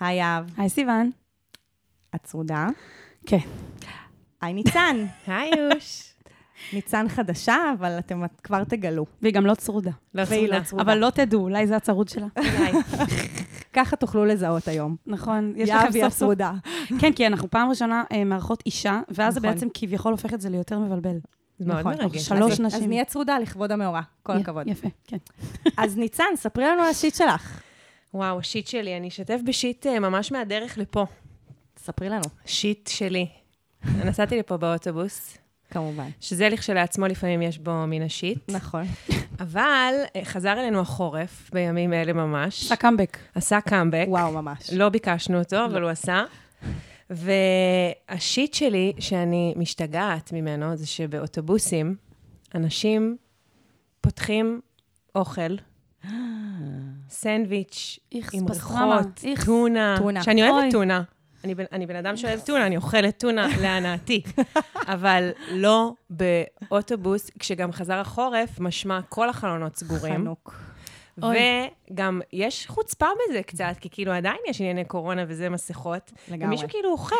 [0.00, 1.10] היי יהב, היי סיוון.
[2.14, 2.68] את צרודה?
[3.26, 3.38] כן.
[4.40, 4.96] היי ניצן.
[5.26, 6.14] היי יוש.
[6.72, 9.06] ניצן חדשה, אבל אתם כבר תגלו.
[9.22, 9.90] והיא גם לא צרודה.
[10.14, 10.64] לא והיא לא צרודה.
[10.64, 10.82] צרודה.
[10.82, 12.26] אבל לא תדעו, אולי זה הצרוד שלה.
[12.36, 12.72] אולי.
[13.72, 14.96] ככה תוכלו לזהות היום.
[15.06, 16.04] נכון, יש לכם סוף סוף...
[16.04, 16.52] הצרודה.
[17.00, 19.52] כן, כי אנחנו פעם ראשונה אה, מארחות אישה, ואז זה נכון.
[19.52, 21.18] בעצם כביכול הופך את זה ליותר מבלבל.
[21.58, 21.94] זה מאוד נכון.
[21.94, 22.28] מרגש.
[22.28, 22.82] שלוש נשים.
[22.82, 24.00] אז נהיה צרודה לכבוד המאורע.
[24.22, 24.66] כל הכבוד.
[24.66, 25.16] יפה, כן.
[25.76, 27.60] אז ניצן, ספרי לנו על השיט שלך.
[28.14, 31.06] וואו, השיט שלי, אני אשתף בשיט אה, ממש מהדרך לפה.
[31.78, 33.26] ספרי לנו, שיט שלי.
[34.06, 35.38] נסעתי לפה באוטובוס,
[35.70, 36.08] כמובן.
[36.20, 38.84] שזה לכשלעצמו לפעמים יש בו מן השיט, נכון.
[39.40, 42.64] אבל אה, חזר אלינו החורף בימים אלה ממש.
[42.64, 43.18] עשה קאמבק.
[43.34, 44.04] עשה קאמבק.
[44.08, 44.70] וואו, ממש.
[44.72, 46.24] לא ביקשנו אותו, אבל הוא עשה.
[47.10, 51.96] והשיט שלי, שאני משתגעת ממנו, זה שבאוטובוסים,
[52.54, 53.16] אנשים
[54.00, 54.60] פותחים
[55.14, 55.56] אוכל,
[57.08, 59.24] סנדוויץ' עם ריחות.
[59.56, 60.22] טונה.
[60.22, 60.72] שאני אוהבת.
[60.72, 61.02] טונה.
[61.44, 64.22] אני בן, אני בן אדם שאוהב טונה, אני אוכלת טונה להנאתי.
[64.88, 70.14] אבל לא באוטובוס, כשגם חזר החורף, משמע כל החלונות סגורים.
[70.14, 70.54] חנוק.
[71.18, 76.12] וגם יש חוצפה בזה קצת, כי כאילו עדיין יש ענייני קורונה וזה מסכות.
[76.28, 76.46] לגמרי.
[76.46, 77.14] ומישהו כאילו אוכל.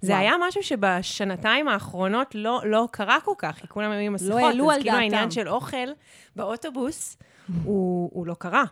[0.00, 0.18] זה.
[0.18, 4.42] היה משהו שבשנתיים האחרונות לא, לא קרה כל כך, כי כולם היו עם מסכות.
[4.42, 5.02] העלו אז על כאילו דעתם.
[5.02, 5.88] העניין של אוכל
[6.36, 7.16] באוטובוס,
[7.64, 8.64] הוא, הוא לא קרה.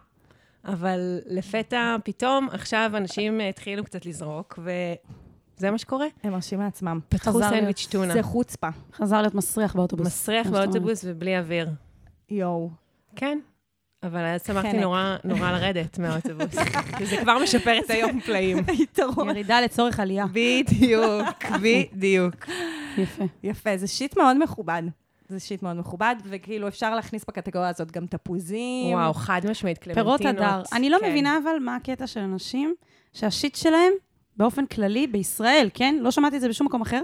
[0.65, 6.07] אבל לפתע, פתאום, עכשיו אנשים התחילו קצת לזרוק, וזה מה שקורה.
[6.23, 7.01] הם מרשים לעצמם.
[7.09, 8.13] פתחו סנדוויץ' טונה.
[8.13, 8.69] זה חוצפה.
[8.95, 10.07] חזר להיות מסריח באוטובוס.
[10.07, 11.69] מסריח באוטובוס ובלי אוויר.
[12.31, 12.71] יואו.
[13.17, 13.39] כן.
[14.03, 14.73] אבל אז שמחתי.
[14.79, 16.59] נורא, נורא לרדת מהאוטובוס,
[16.99, 18.59] כי זה כבר משפר את היום פלאים.
[18.83, 19.29] יתרון.
[19.29, 20.27] ירידה לצורך עלייה.
[20.33, 22.35] בדיוק, בדיוק.
[22.99, 23.25] יפה.
[23.43, 24.83] יפה, זה שיט מאוד מכובד.
[25.31, 28.95] זה שיט מאוד מכובד, וכאילו אפשר להכניס בקטגוריה הזאת גם תפוזים.
[28.95, 30.21] וואו, חד משמעית, קלמנטינות.
[30.21, 30.63] פירות הדר.
[30.73, 31.11] אני לא כן.
[31.11, 32.75] מבינה אבל מה הקטע של אנשים
[33.13, 33.93] שהשיט שלהם,
[34.37, 35.97] באופן כללי, בישראל, כן?
[36.01, 37.01] לא שמעתי את זה בשום מקום אחר.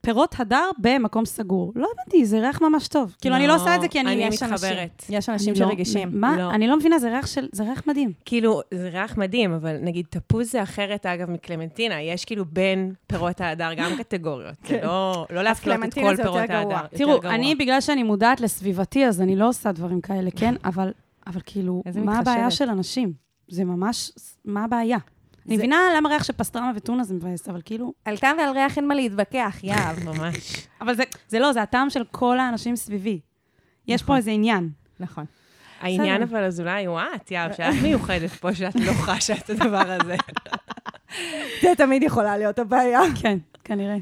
[0.00, 1.72] פירות הדר במקום סגור.
[1.76, 3.16] לא הבנתי, זה ריח ממש טוב.
[3.20, 4.12] כאילו, אני לא עושה את זה כי אני...
[4.12, 4.54] אני יש אנשים.
[4.54, 5.04] מתחברת.
[5.08, 6.08] יש אנשים לא- שרגישים.
[6.12, 6.36] מה?
[6.36, 6.50] לא.
[6.50, 7.48] אני לא מבינה, זה ריח של...
[7.52, 8.12] זה ריח מדהים.
[8.24, 12.02] כאילו, זה ריח מדהים, אבל נגיד תפוז זה אחרת, אגב, מקלמנטינה.
[12.02, 14.54] יש כאילו בין פירות ההדר גם קטגוריות.
[14.68, 16.50] זה לא לא להפלות את כל פירות.
[16.50, 16.86] ההדר.
[16.86, 17.20] תראו.
[17.24, 20.54] אני, בגלל שאני מודעת לסביבתי, אז אני לא עושה דברים כאלה, כן?
[20.64, 20.92] אבל,
[21.26, 22.50] אבל כאילו, מה הבעיה.
[22.50, 23.12] של אנשים?
[23.48, 24.12] זה ממש,
[24.44, 24.98] מה הבעיה?
[25.48, 27.92] אני מבינה למה ריח של פסטרמה וטונה זה מבאס, אבל כאילו...
[28.04, 30.04] על טעם ועל ריח אין מה להתווכח, יהב.
[30.08, 30.66] ממש.
[30.80, 33.20] אבל זה, זה לא, זה הטעם של כל האנשים סביבי.
[33.88, 34.06] יש נכון.
[34.06, 34.70] פה איזה עניין.
[35.00, 35.24] נכון.
[35.80, 39.90] העניין אבל אז אולי הוא את, יאב, שאת מיוחדת פה, שאת לא חשה את הדבר
[39.90, 40.16] הזה.
[41.62, 43.00] זה תמיד יכולה להיות הבעיה.
[43.20, 43.96] כן, כנראה.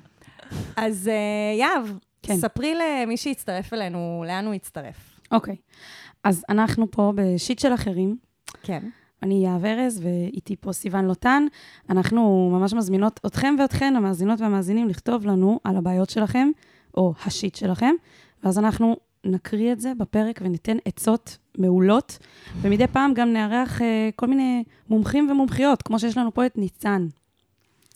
[0.77, 1.87] אז אה, יהב,
[2.23, 2.37] כן.
[2.37, 5.21] ספרי למי שהצטרף אלינו, לאן הוא הצטרף.
[5.33, 5.57] אוקיי.
[6.25, 8.17] אז אנחנו פה בשיט של אחרים.
[8.63, 8.83] כן.
[9.22, 11.47] אני יהב ארז, ואיתי פה סיוון לוטן.
[11.91, 16.49] אנחנו ממש מזמינות אתכם ואתכן, המאזינות והמאזינים, לכתוב לנו על הבעיות שלכם,
[16.97, 17.94] או השיט שלכם,
[18.44, 22.19] ואז אנחנו נקריא את זה בפרק וניתן עצות מעולות,
[22.60, 27.06] ומדי פעם גם נארח אה, כל מיני מומחים ומומחיות, כמו שיש לנו פה את ניצן.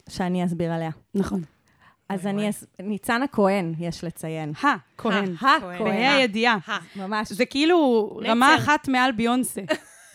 [0.09, 0.91] שאני אסביר עליה.
[1.15, 1.43] נכון.
[2.09, 2.51] אז אני,
[2.83, 4.53] ניצן הכהן, יש לציין.
[4.59, 5.35] הכהן.
[5.41, 5.85] הכהן.
[5.85, 6.59] בה"א הידיעה.
[6.97, 7.33] ממש.
[7.33, 8.21] זה כאילו.
[8.25, 9.61] רמה אחת מעל ביונסה.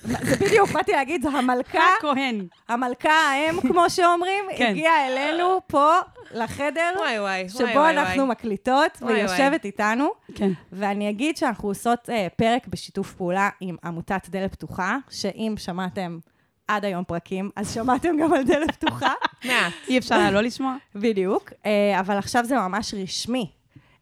[0.06, 2.48] זה בדיוק, באתי להגיד, זו המלכה, הכהן.
[2.70, 4.72] המלכה האם, כמו שאומרים, כן.
[4.72, 5.92] הגיעה אלינו פה
[6.32, 8.30] לחדר, וואי, וואי, שבו וואי, אנחנו וואי.
[8.30, 10.10] מקליטות, וואי, ויושבת איתנו.
[10.36, 10.52] כן.
[10.72, 16.20] ואני אגיד שאנחנו עושות אה, פרק בשיתוף פעולה עם עמותת דלת פתוחה, שאם שמעתם
[16.68, 19.14] עד היום פרקים, אז שמעתם גם על דלת פתוחה.
[19.46, 19.74] מעט.
[19.88, 20.76] אי אפשר היה לא לשמוע.
[20.96, 23.52] בדיוק, אה, אבל עכשיו זה ממש רשמי.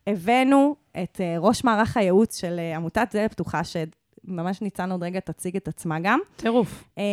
[0.07, 3.63] הבאנו את אה, ראש מערך הייעוץ של עמותת דלת פתוחה,
[4.27, 6.19] שממש ניצן עוד רגע תציג את עצמה גם.
[6.35, 6.83] טירוף.
[6.97, 7.03] אה,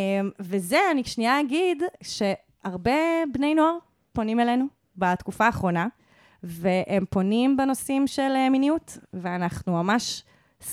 [0.41, 2.93] וזה, אני שנייה אגיד, שהרבה
[3.32, 3.76] בני נוער
[4.12, 4.66] פונים אלינו
[4.97, 5.87] בתקופה האחרונה,
[6.43, 10.25] והם פונים בנושאים של אה, מיניות, ואנחנו ממש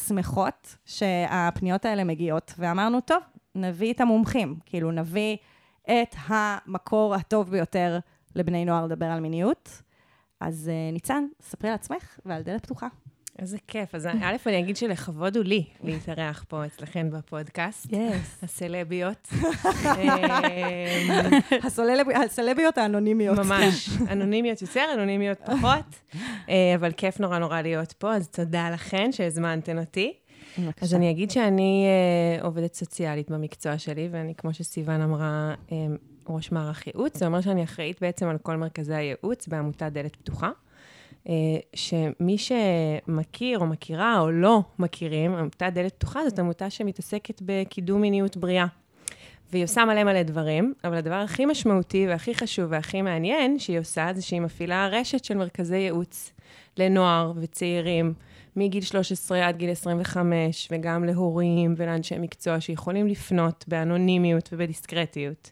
[0.08, 3.24] שמחות שהפניות האלה מגיעות, ואמרנו, טוב,
[3.56, 5.38] נביא את המומחים, כאילו נביא
[5.84, 8.00] את המקור הטוב ביותר
[8.36, 9.82] לבני נוער לדבר על מיניות.
[10.40, 12.88] אז אה, ניצן, ספרי על עצמך ועל דלת פתוחה.
[13.40, 13.96] איזה כיף.
[13.96, 17.86] אז א', אני אגיד שלכבוד הוא לי להתארח פה אצלכן בפודקאסט.
[17.92, 18.44] יס.
[18.44, 19.28] הסלביות.
[22.26, 23.38] הסלביות האנונימיות.
[23.38, 23.90] ממש.
[24.12, 26.20] אנונימיות יותר, אנונימיות פחות.
[26.50, 30.14] אה, אבל כיף נורא נורא להיות פה, אז תודה לכן שהזמנתן אותי.
[30.60, 30.86] בבקשה.
[30.86, 35.78] אז אני אגיד שאני אה, עובדת סוציאלית במקצוע שלי, ואני, כמו שסיוון אמרה, אה,
[36.30, 37.18] ראש מערך ייעוץ.
[37.18, 40.50] זה אומר שאני אחראית בעצם על כל מרכזי הייעוץ בעמותת דלת פתוחה.
[41.30, 41.34] אה,
[41.74, 48.38] שמי שמכיר או מכירה או לא מכירים, עמותת דלת פתוחה זאת עמותה שמתעסקת בקידום מיניות
[48.38, 48.66] בריאה.
[49.52, 54.08] והיא עושה מלא מלא דברים, אבל הדבר הכי משמעותי והכי חשוב והכי מעניין שהיא עושה,
[54.16, 56.32] זה שהיא מפעילה רשת של מרכזי ייעוץ
[56.78, 58.14] לנוער וצעירים,
[58.56, 65.52] מגיל 13 עד גיל 25, וגם להורים ולאנשי מקצוע שיכולים לפנות באנונימיות ובדיסקרטיות.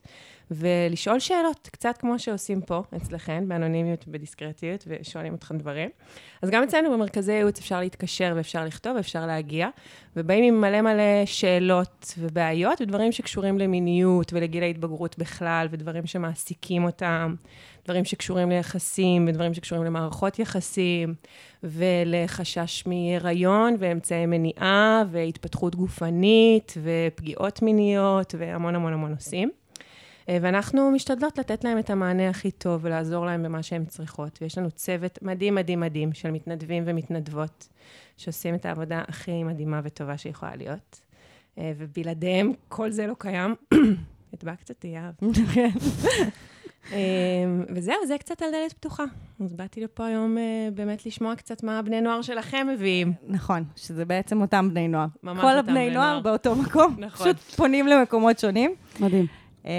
[0.52, 5.90] ולשאול שאלות, קצת כמו שעושים פה, אצלכם, באנונימיות ובדיסקרטיות, ושואלים אתכם דברים.
[6.42, 9.68] אז גם אצלנו במרכזי ייעוץ אפשר להתקשר ואפשר לכתוב ואפשר להגיע,
[10.16, 17.36] ובאים עם מלא מלא שאלות ובעיות, ודברים שקשורים למיניות ולגיל ההתבגרות בכלל, ודברים שמעסיקים אותם,
[17.86, 21.14] דברים שקשורים ליחסים, ודברים שקשורים למערכות יחסים,
[21.64, 29.50] ולחשש מהיריון, ואמצעי מניעה, והתפתחות גופנית, ופגיעות מיניות, והמון המון המון נושאים.
[30.30, 34.40] אה, ואנחנו משתדלות לתת להם את המענה הכי טוב ולעזור להם במה שהן צריכות.
[34.42, 37.68] ויש לנו צוות מדהים, מדהים, מדהים של מתנדבים ומתנדבות,
[38.18, 41.02] שעושים את העבודה הכי מדהימה וטובה שיכולה להיות.
[41.58, 43.56] אה, ובלעדיהם כל זה לא קיים.
[44.34, 45.14] נדבק קצת יהב.
[46.92, 46.98] אה,
[47.76, 49.04] וזהו, זה קצת על דלת פתוחה.
[49.44, 50.38] אז באתי לפה היום
[50.74, 53.14] באמת לשמוע קצת מה בני נוער שלכם מביאים.
[53.28, 55.08] נכון, שזה בעצם אותם בני נוער.
[55.24, 56.20] ממש כל אותם הבני בני נוער נוער.
[56.20, 56.96] באותו מקום.
[56.98, 57.34] נכון.
[57.34, 58.76] פשוט פונים למקומות שונים.
[59.00, 59.45] מדהים.
[59.66, 59.72] אה,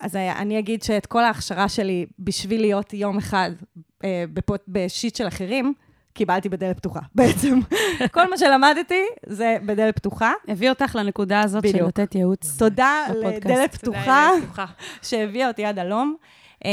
[0.00, 3.50] אז אני אגיד שאת כל ההכשרה שלי בשביל להיות יום אחד
[4.04, 5.74] אה, בפוט- בשיט של אחרים,
[6.14, 7.58] קיבלתי בדלת פתוחה, בעצם.
[8.12, 10.32] כל מה שלמדתי זה בדלת פתוחה.
[10.48, 11.88] הביא אותך לנקודה הזאת של בדיוק.
[11.88, 12.56] לתת ייעוץ.
[12.58, 13.44] תודה בפודקאסט.
[13.46, 14.64] לדלת תודה, פתוחה.
[15.08, 16.16] שהביאה אותי עד הלום.
[16.64, 16.70] אה,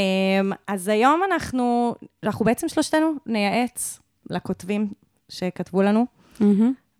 [0.66, 1.94] אז היום אנחנו,
[2.24, 4.00] אנחנו בעצם שלושתנו נייעץ
[4.30, 4.92] לכותבים
[5.28, 6.06] שכתבו לנו.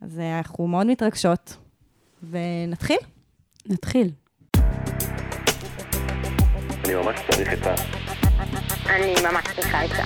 [0.00, 1.56] אז אה, אנחנו מאוד מתרגשות.
[2.30, 2.98] ונתחיל?
[3.66, 4.10] נתחיל.
[6.90, 7.74] אני ממש צריך עצה.
[8.86, 10.04] אני ממש צריכה עצה.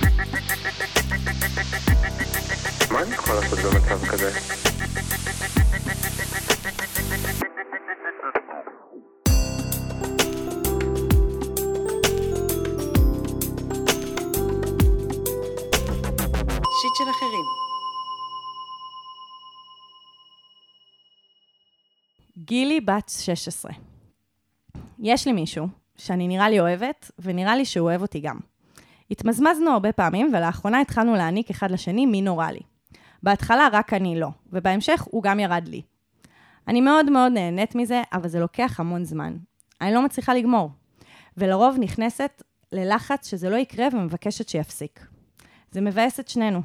[2.91, 4.31] מה אני יכול לעשות במצב כזה?
[16.81, 17.45] שיט של אחרים.
[22.37, 23.71] גילי בת 16.
[24.99, 28.39] יש לי מישהו שאני נראה לי אוהבת, ונראה לי שהוא אוהב אותי גם.
[29.11, 32.59] התמזמזנו הרבה פעמים, ולאחרונה התחלנו להעניק אחד לשני מי נורא לי.
[33.23, 35.81] בהתחלה רק אני לא, ובהמשך הוא גם ירד לי.
[36.67, 39.37] אני מאוד מאוד נהנית מזה, אבל זה לוקח המון זמן.
[39.81, 40.69] אני לא מצליחה לגמור.
[41.37, 45.07] ולרוב נכנסת ללחץ שזה לא יקרה ומבקשת שיפסיק.
[45.71, 46.61] זה מבאס את שנינו.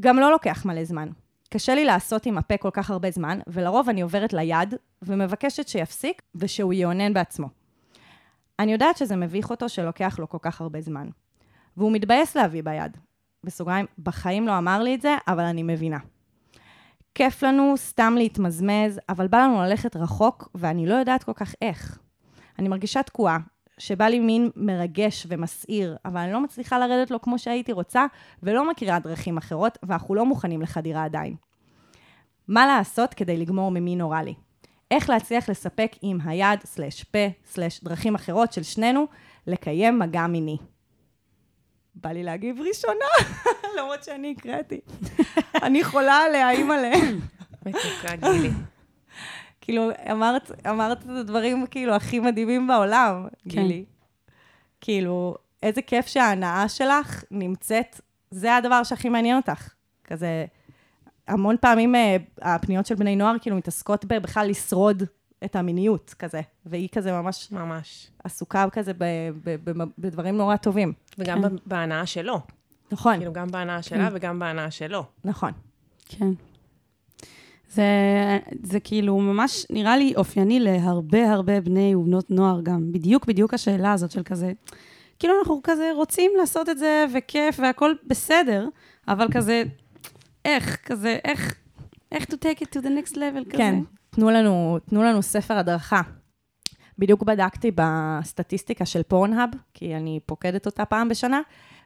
[0.00, 1.08] גם לא לוקח מלא זמן.
[1.50, 6.22] קשה לי לעשות עם הפה כל כך הרבה זמן, ולרוב אני עוברת ליד ומבקשת שיפסיק
[6.34, 7.57] ושהוא יאונן בעצמו.
[8.58, 11.08] אני יודעת שזה מביך אותו שלוקח לו כל כך הרבה זמן.
[11.76, 12.96] והוא מתבאס להביא ביד.
[13.44, 15.98] בסוגריים, בחיים לא אמר לי את זה, אבל אני מבינה.
[17.14, 21.98] כיף לנו סתם להתמזמז, אבל בא לנו ללכת רחוק, ואני לא יודעת כל כך איך.
[22.58, 23.38] אני מרגישה תקועה,
[23.78, 28.06] שבא לי מין מרגש ומסעיר, אבל אני לא מצליחה לרדת לו כמו שהייתי רוצה,
[28.42, 31.36] ולא מכירה דרכים אחרות, ואנחנו לא מוכנים לחדירה עדיין.
[32.48, 34.34] מה לעשות כדי לגמור ממי נורא לי?
[34.90, 39.06] איך להצליח לספק עם היד, סלש פה, סלש דרכים אחרות של שנינו,
[39.46, 40.56] לקיים מגע מיני.
[41.94, 43.34] בא לי להגיב ראשונה,
[43.78, 44.80] למרות שאני הקראתי.
[45.66, 46.92] אני חולה עליה, אימא'לה.
[47.66, 48.50] מתוקה, גילי.
[49.60, 53.48] כאילו, אמרת, אמרת את הדברים כאילו הכי מדהימים בעולם, כן.
[53.48, 53.84] גילי.
[54.80, 59.68] כאילו, איזה כיף שההנאה שלך נמצאת, זה הדבר שהכי מעניין אותך.
[60.04, 60.46] כזה,
[61.28, 65.02] המון פעמים אה, הפניות של בני נוער כאילו מתעסקות בכלל לשרוד
[65.44, 68.10] את המיניות כזה, והיא כזה ממש ממש.
[68.24, 70.92] עסוקה כזה ב- ב- ב- בדברים נורא טובים.
[71.18, 71.56] וגם כן.
[71.66, 72.40] בהנאה שלו.
[72.92, 75.04] נכון, כאילו, גם בהנאה שלה וגם בהנאה שלו.
[75.24, 75.52] נכון.
[76.08, 76.30] כן.
[77.70, 77.84] זה,
[78.62, 82.92] זה כאילו ממש נראה לי אופייני להרבה הרבה בני ובנות נוער גם.
[82.92, 84.52] בדיוק בדיוק השאלה הזאת של כזה,
[85.18, 88.68] כאילו אנחנו כזה רוצים לעשות את זה וכיף והכל בסדר,
[89.08, 89.62] אבל כזה,
[90.48, 91.54] איך, כזה, איך,
[92.12, 93.56] איך to take it to the next level כזה.
[93.56, 96.00] כן, תנו לנו, תנו לנו ספר הדרכה.
[96.98, 101.40] בדיוק בדקתי בסטטיסטיקה של פורנהאב, כי אני פוקדת אותה פעם בשנה,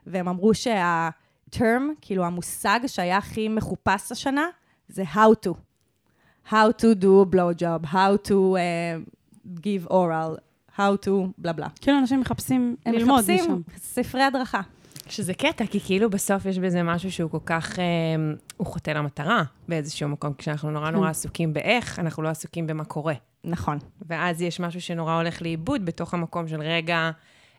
[0.07, 4.45] והם אמרו שה-term, כאילו המושג שהיה הכי מחופש השנה,
[4.87, 5.53] זה how to.
[6.49, 8.99] how to do a blow job, how to uh,
[9.61, 10.37] give oral,
[10.77, 11.67] how to בלה בלה.
[11.81, 13.61] כאילו אנשים מחפשים הם ללמוד מחפשים משם.
[13.77, 14.61] ספרי הדרכה.
[15.09, 17.85] שזה קטע, כי כאילו בסוף יש בזה משהו שהוא כל כך, אה,
[18.57, 20.33] הוא חוטא למטרה באיזשהו מקום.
[20.33, 23.13] כשאנחנו נורא נורא עסוקים באיך, אנחנו לא עסוקים במה קורה.
[23.43, 23.77] נכון.
[24.07, 27.11] ואז יש משהו שנורא הולך לאיבוד בתוך המקום של רגע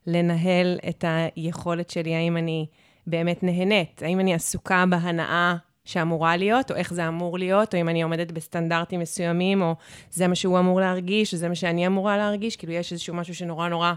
[0.06, 2.66] לנהל את היכולת שלי, האם אני
[3.06, 7.88] באמת נהנית, האם אני עסוקה בהנאה שאמורה להיות, או איך זה אמור להיות, או אם
[7.88, 9.74] אני עומדת בסטנדרטים מסוימים, או
[10.10, 13.34] זה מה שהוא אמור להרגיש, או זה מה שאני אמורה להרגיש, כאילו יש איזשהו משהו
[13.34, 13.92] שנורא נורא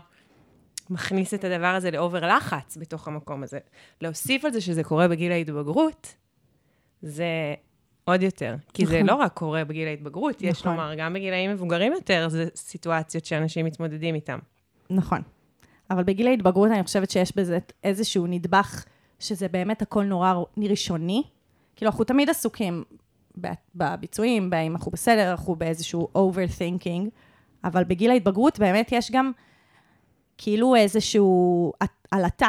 [0.89, 3.59] מכניס את הדבר הזה לאובר לחץ בתוך המקום הזה.
[4.01, 6.15] להוסיף על זה שזה קורה בגיל ההתבגרות,
[7.01, 7.55] זה
[8.05, 8.55] עוד יותר.
[8.73, 9.07] כי זה נכון.
[9.07, 10.71] לא רק קורה בגיל ההתבגרות, יש נכון.
[10.71, 14.39] לומר, גם בגילאים מבוגרים יותר, זה סיטואציות שאנשים מתמודדים איתם.
[14.89, 15.21] נכון.
[15.91, 18.85] אבל בגיל ההתבגרות אני חושבת שיש בזה איזשהו נדבך,
[19.19, 21.23] שזה באמת הכל נורא ראשוני.
[21.75, 22.83] כאילו, אנחנו תמיד עסוקים
[23.75, 27.09] בביצועים, באם אנחנו בסדר, אנחנו באיזשהו overthinking,
[27.63, 29.31] אבל בגיל ההתבגרות באמת יש גם
[30.37, 31.71] כאילו איזשהו
[32.11, 32.47] עלטה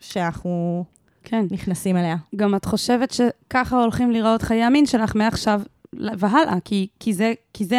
[0.00, 0.84] שאנחנו
[1.24, 1.44] כן.
[1.50, 2.16] נכנסים אליה.
[2.36, 5.60] גם את חושבת שככה הולכים להיראות חיי המין שלך מעכשיו
[5.92, 7.78] והלאה, כי, כי, זה, כי זה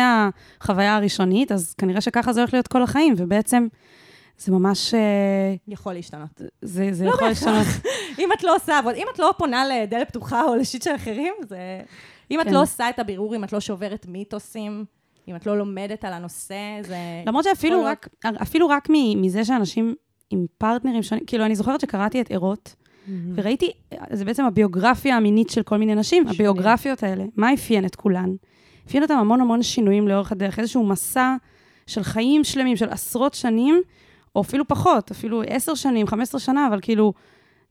[0.62, 3.68] החוויה הראשונית, אז כנראה שככה זה הולך להיות כל החיים, ובעצם
[4.38, 4.94] זה ממש...
[4.94, 6.42] אה, יכול להשתנות.
[6.62, 7.28] זה, זה לא יכול.
[7.28, 7.68] להשתנות.
[8.20, 11.34] אם את לא עושה עבוד, אם את לא פונה לדלת פתוחה או לשיט של אחרים,
[11.48, 11.82] זה...
[12.32, 12.54] אם את כן.
[12.54, 14.86] לא עושה את הבירור, אם את לא שוברת מיתוסים,
[15.30, 16.98] אם את לא לומדת על הנושא, זה...
[17.26, 18.08] למרות שאפילו רק,
[18.42, 19.96] אפילו רק מזה שאנשים
[20.30, 22.76] עם פרטנרים שונים, כאילו, אני זוכרת שקראתי את ערות,
[23.36, 23.72] וראיתי,
[24.12, 28.30] זה בעצם הביוגרפיה המינית של כל מיני נשים, הביוגרפיות האלה, מה אפיין את כולן?
[28.88, 31.36] אפיין אותם המון המון שינויים לאורך הדרך, איזשהו מסע
[31.88, 33.82] של חיים שלמים, של עשרות שנים,
[34.36, 37.14] או אפילו פחות, אפילו עשר שנים, חמש עשרה שנה, אבל כאילו,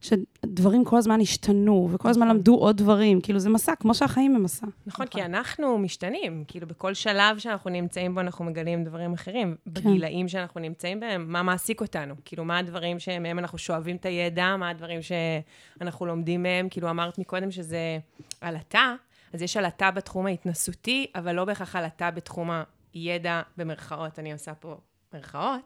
[0.01, 4.43] שדברים כל הזמן השתנו, וכל הזמן למדו עוד דברים, כאילו, זה מסע, כמו שהחיים הם
[4.43, 4.67] מסע.
[4.87, 9.55] נכון, כי אנחנו משתנים, כאילו בכל שלב שאנחנו נמצאים בו אנחנו מגלים דברים אחרים.
[9.67, 12.15] בגילאים שאנחנו נמצאים בהם, מה מעסיק אותנו?
[12.25, 16.69] כאילו, מה הדברים שמהם אנחנו שואבים את הידע, מה הדברים שאנחנו לומדים מהם?
[16.69, 17.99] כאילו, אמרת מקודם שזה
[18.41, 18.95] עלטה,
[19.33, 22.49] אז יש עלטה בתחום ההתנסותי, אבל לא בהכרח עלטה בתחום
[22.93, 24.77] הידע, במרכאות, אני עושה פה
[25.13, 25.61] מרכאות,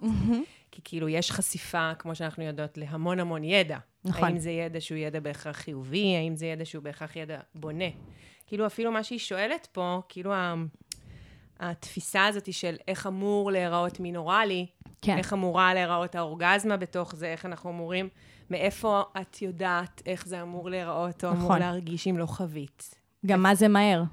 [0.73, 3.77] כי כאילו יש חשיפה, כמו שאנחנו יודעות, להמון המון ידע.
[4.05, 4.23] נכון.
[4.23, 7.85] האם זה ידע שהוא ידע בהכרח חיובי, האם זה ידע שהוא בהכרח ידע בונה.
[8.47, 10.55] כאילו אפילו מה שהיא שואלת פה, כאילו ה-
[11.59, 14.65] התפיסה הזאת של איך אמור להיראות מין אוראלי,
[15.01, 15.17] כן.
[15.17, 18.09] איך אמורה להיראות האורגזמה בתוך זה, איך אנחנו אמורים,
[18.49, 21.59] מאיפה את יודעת איך זה אמור להיראות או אמור נכון.
[21.59, 22.95] להרגיש אם לא חווית.
[23.25, 24.03] גם מה זה מהר.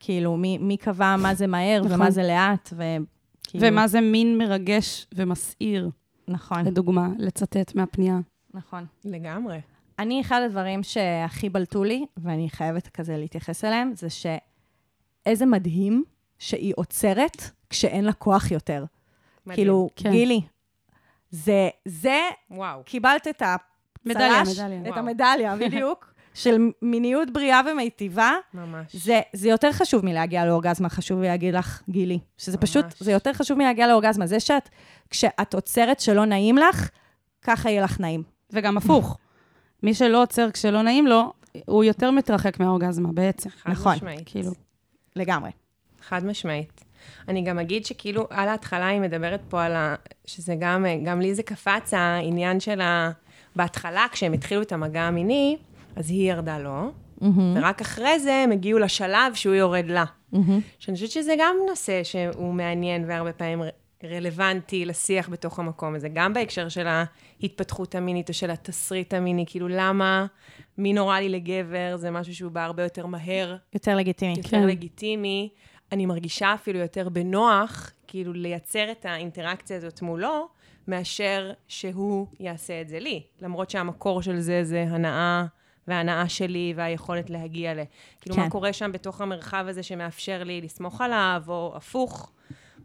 [0.00, 1.92] כאילו, מי, מי קבע מה זה מהר נכון.
[1.92, 3.66] ומה זה לאט, וכאילו...
[3.66, 5.90] ומה זה מין מרגש ומסעיר,
[6.30, 8.18] נכון, לדוגמה, לצטט מהפנייה.
[8.54, 8.86] נכון.
[9.04, 9.60] לגמרי.
[9.98, 16.04] אני, אחד הדברים שהכי בלטו לי, ואני חייבת כזה להתייחס אליהם, זה שאיזה מדהים
[16.38, 18.84] שהיא עוצרת כשאין לה כוח יותר.
[19.46, 19.56] מדהים.
[19.56, 20.10] כאילו, כן.
[20.10, 20.40] גילי,
[21.30, 22.18] זה, זה,
[22.50, 22.82] וואו.
[22.84, 23.42] קיבלת את
[24.06, 24.80] מדליה, הצל"ש, מדליה.
[24.80, 24.98] את וואו.
[24.98, 28.32] המדליה, בדיוק, של מיניות בריאה ומיטיבה.
[28.54, 28.96] ממש.
[28.96, 32.70] זה, זה יותר חשוב מלהגיע לאורגזמה, חשוב לי להגיד לך, גילי, שזה ממש.
[32.70, 34.26] פשוט, זה יותר חשוב מלהגיע לאורגזמה.
[34.26, 34.68] זה שאת,
[35.10, 36.90] כשאת עוצרת שלא נעים לך,
[37.42, 38.22] ככה יהיה לך נעים.
[38.52, 39.18] וגם הפוך.
[39.82, 41.32] מי שלא עוצר כשלא נעים לו,
[41.66, 43.50] הוא יותר מתרחק מהאורגזמה בעצם.
[43.50, 44.22] חד נכון, משמעית.
[44.26, 44.52] כאילו,
[45.16, 45.50] לגמרי.
[46.02, 46.84] חד משמעית.
[47.28, 49.94] אני גם אגיד שכאילו, על ההתחלה היא מדברת פה על ה...
[50.26, 53.10] שזה גם, גם לי זה קפץ, העניין של ה...
[53.56, 55.56] בהתחלה, כשהם התחילו את המגע המיני,
[55.96, 56.90] אז היא ירדה לו,
[57.56, 60.04] ורק אחרי זה הם הגיעו לשלב שהוא יורד לה.
[60.78, 63.62] שאני חושבת שזה גם נושא שהוא מעניין והרבה פעמים
[64.04, 69.68] רלוונטי לשיח בתוך המקום הזה, גם בהקשר של ההתפתחות המינית או של התסריט המיני, כאילו
[69.68, 70.26] למה
[70.78, 74.34] מין אוראלי לגבר זה משהו שהוא בא הרבה יותר מהר יותר לגיטימי.
[74.36, 74.66] יותר כן.
[74.66, 75.48] לגיטימי,
[75.92, 80.48] אני מרגישה אפילו יותר בנוח, כאילו לייצר את האינטראקציה הזאת מולו,
[80.88, 83.22] מאשר שהוא יעשה את זה לי.
[83.40, 85.44] למרות שהמקור של זה זה הנאה
[85.90, 87.80] וההנאה שלי והיכולת להגיע ל...
[88.20, 88.42] כאילו, כן.
[88.42, 92.32] מה קורה שם בתוך המרחב הזה שמאפשר לי לסמוך עליו, או הפוך.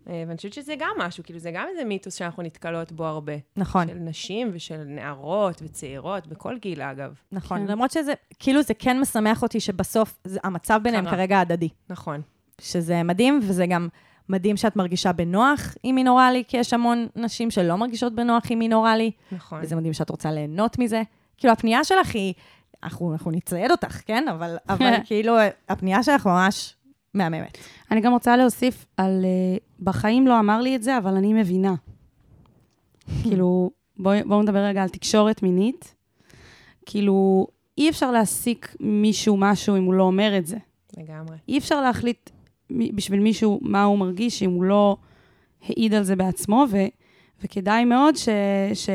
[0.09, 3.33] אה, ואני חושבת שזה גם משהו, כאילו, זה גם איזה מיתוס שאנחנו נתקלות בו הרבה.
[3.57, 7.13] נכון, של נשים ושל נערות וצעירות, בכל גיל, אגב.
[7.31, 7.59] נכון.
[7.59, 7.71] כן.
[7.71, 11.13] למרות שזה, כאילו זה כן משמח אותי שבסוף זה, המצב ביניהם קרה.
[11.13, 11.69] כרגע הדדי.
[11.89, 12.21] נכון.
[12.61, 13.87] שזה מדהים, וזה גם
[14.29, 18.59] מדהים שאת מרגישה בנוח עם מין אוראלי, כי יש המון נשים שלא מרגישות בנוח עם
[18.59, 19.59] מין אוראלי, נכון.
[19.61, 21.01] וזה מדהים שאת רוצה ליהנות מזה.
[21.37, 22.33] כאילו, הפנייה שלך היא,
[22.85, 24.27] אנחנו, אנחנו נצייד אותך, כן?
[24.27, 25.35] אבל, אבל כאילו,
[25.69, 26.75] הפנייה שלך ממש
[27.13, 27.57] מהממת.
[27.91, 31.75] אני גם רוצה להוסיף על, uh, בחיים לא אמר לי את זה, אבל אני מבינה.
[33.23, 35.95] כאילו, בואו בוא נדבר רגע על תקשורת מינית.
[36.85, 40.57] כאילו, אי אפשר להסיק מישהו משהו אם הוא לא אומר את זה.
[40.97, 41.37] לגמרי.
[41.47, 42.29] אי אפשר להחליט
[42.69, 44.97] בשביל מישהו מה הוא מרגיש אם הוא לא
[45.63, 46.77] העיד על זה בעצמו, ו,
[47.43, 48.29] וכדאי מאוד ש,
[48.73, 48.89] ש,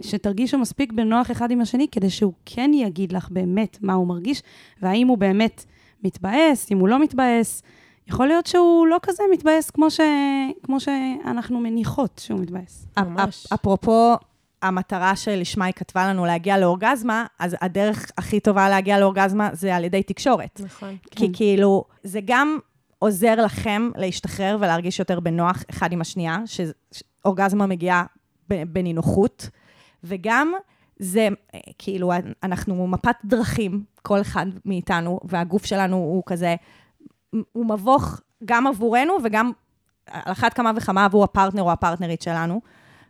[0.00, 4.42] שתרגישו מספיק בנוח אחד עם השני, כדי שהוא כן יגיד לך באמת מה הוא מרגיש,
[4.82, 5.64] והאם הוא באמת
[6.04, 7.62] מתבאס, אם הוא לא מתבאס.
[8.08, 10.00] יכול להיות שהוא לא כזה מתבאס כמו, ש,
[10.62, 12.86] כמו שאנחנו מניחות שהוא מתבאס.
[12.98, 13.46] ממש.
[13.46, 14.14] אפ- אפרופו
[14.62, 19.84] המטרה שלשמה היא כתבה לנו להגיע לאורגזמה, אז הדרך הכי טובה להגיע לאורגזמה זה על
[19.84, 20.60] ידי תקשורת.
[20.64, 20.96] נכון.
[21.10, 22.58] כי כאילו, זה גם
[22.98, 26.38] עוזר לכם להשתחרר ולהרגיש יותר בנוח אחד עם השנייה,
[27.22, 28.04] שאורגזמה מגיעה
[28.48, 29.48] בנינוחות,
[30.04, 30.52] וגם
[30.98, 31.28] זה,
[31.78, 32.12] כאילו,
[32.42, 36.54] אנחנו מפת דרכים, כל אחד מאיתנו, והגוף שלנו הוא כזה,
[37.52, 39.52] הוא מבוך גם עבורנו וגם
[40.06, 42.60] על אחת כמה וכמה עבור הפרטנר או הפרטנרית שלנו.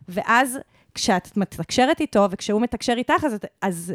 [0.09, 0.59] ואז
[0.93, 3.93] כשאת מתקשרת איתו וכשהוא מתקשר איתך, אז, אז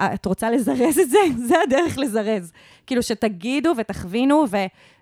[0.00, 1.18] את רוצה לזרז את זה?
[1.48, 2.52] זה הדרך לזרז.
[2.86, 4.56] כאילו שתגידו ותכווינו ו,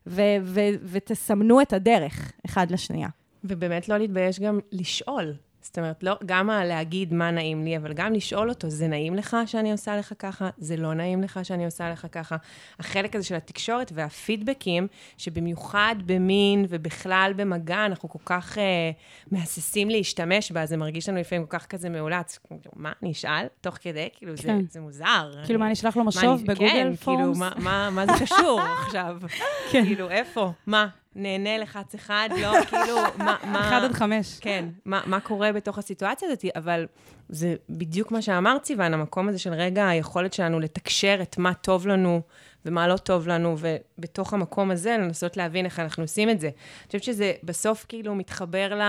[0.07, 3.09] ו, ו, ותסמנו את הדרך אחד לשנייה.
[3.45, 5.35] ובאמת לא להתבייש גם לשאול.
[5.65, 9.37] זאת אומרת, לא, גם להגיד מה נעים לי, אבל גם לשאול אותו, זה נעים לך
[9.47, 10.51] שאני עושה לך ככה?
[10.59, 12.37] זה לא נעים לך שאני עושה לך ככה?
[12.79, 14.87] החלק הזה של התקשורת והפידבקים,
[15.19, 18.91] שבמיוחד במין ובכלל במגע, אנחנו כל כך אה,
[19.31, 22.39] מהססים להשתמש בה, זה מרגיש לנו לפעמים כל כך כזה מאולץ.
[22.77, 23.47] מה, אני אשאל?
[23.61, 24.09] תוך כדי?
[24.15, 24.61] כאילו, כן.
[24.61, 25.31] זה, זה מוזר.
[25.45, 27.35] כאילו, מה, אני אשלח לו משוב בגוגל כן, כאילו?
[27.35, 29.17] מה, מה, מה זה קשור עכשיו?
[29.73, 29.85] כן.
[29.85, 30.53] כאילו, איפה?
[30.67, 30.89] מה?
[31.17, 32.29] נהנה לחץ אחד?
[32.41, 33.37] לא, כאילו, מה...
[33.45, 33.69] מה...
[33.69, 34.39] אחד עד חמש.
[34.41, 36.87] כן, מה, מה קורה בתוך הסיטואציה הזאת, אבל
[37.29, 41.87] זה בדיוק מה שאמרת, סיוון, המקום הזה של רגע היכולת שלנו לתקשר את מה טוב
[41.87, 42.21] לנו
[42.65, 46.47] ומה לא טוב לנו, ובתוך המקום הזה לנסות להבין איך אנחנו עושים את זה.
[46.47, 48.81] אני חושבת שזה בסוף כאילו מתחבר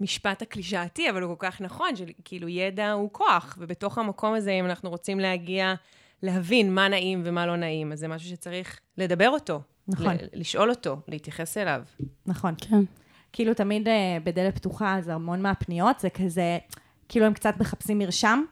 [0.00, 4.66] למשפט הקלישאתי, אבל הוא כל כך נכון, שכאילו ידע הוא כוח, ובתוך המקום הזה, אם
[4.66, 5.74] אנחנו רוצים להגיע,
[6.22, 9.60] להבין מה נעים ומה לא נעים, אז זה משהו שצריך לדבר אותו.
[9.88, 10.16] נכון.
[10.32, 11.82] לשאול אותו, להתייחס אליו.
[12.26, 12.54] נכון.
[12.58, 12.80] כן.
[13.32, 16.58] כאילו תמיד אה, בדלת פתוחה, אז המון מהפניות זה כזה,
[17.08, 18.42] כאילו הם קצת מחפשים מרשם,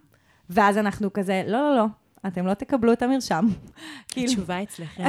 [0.51, 1.85] ואז אנחנו כזה, לא, לא, לא,
[2.27, 3.47] אתם לא תקבלו את המרשם.
[4.09, 5.05] כאילו, התשובה אצלכם.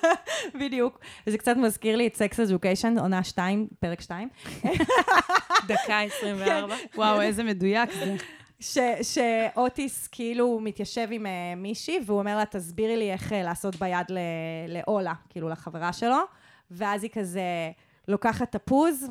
[0.60, 1.00] בדיוק.
[1.26, 4.28] וזה קצת מזכיר לי את סקס אדיוקיישן, עונה 2, פרק 2.
[5.68, 6.74] דקה 24.
[6.96, 8.16] וואו, איזה מדויק זה.
[9.02, 14.06] שאוטיס כאילו מתיישב עם uh, מישהי, והוא אומר לה, תסבירי לי איך uh, לעשות ביד
[14.68, 16.18] לאולה, כאילו לחברה שלו,
[16.70, 17.42] ואז היא כזה
[18.08, 19.10] לוקחת תפוז,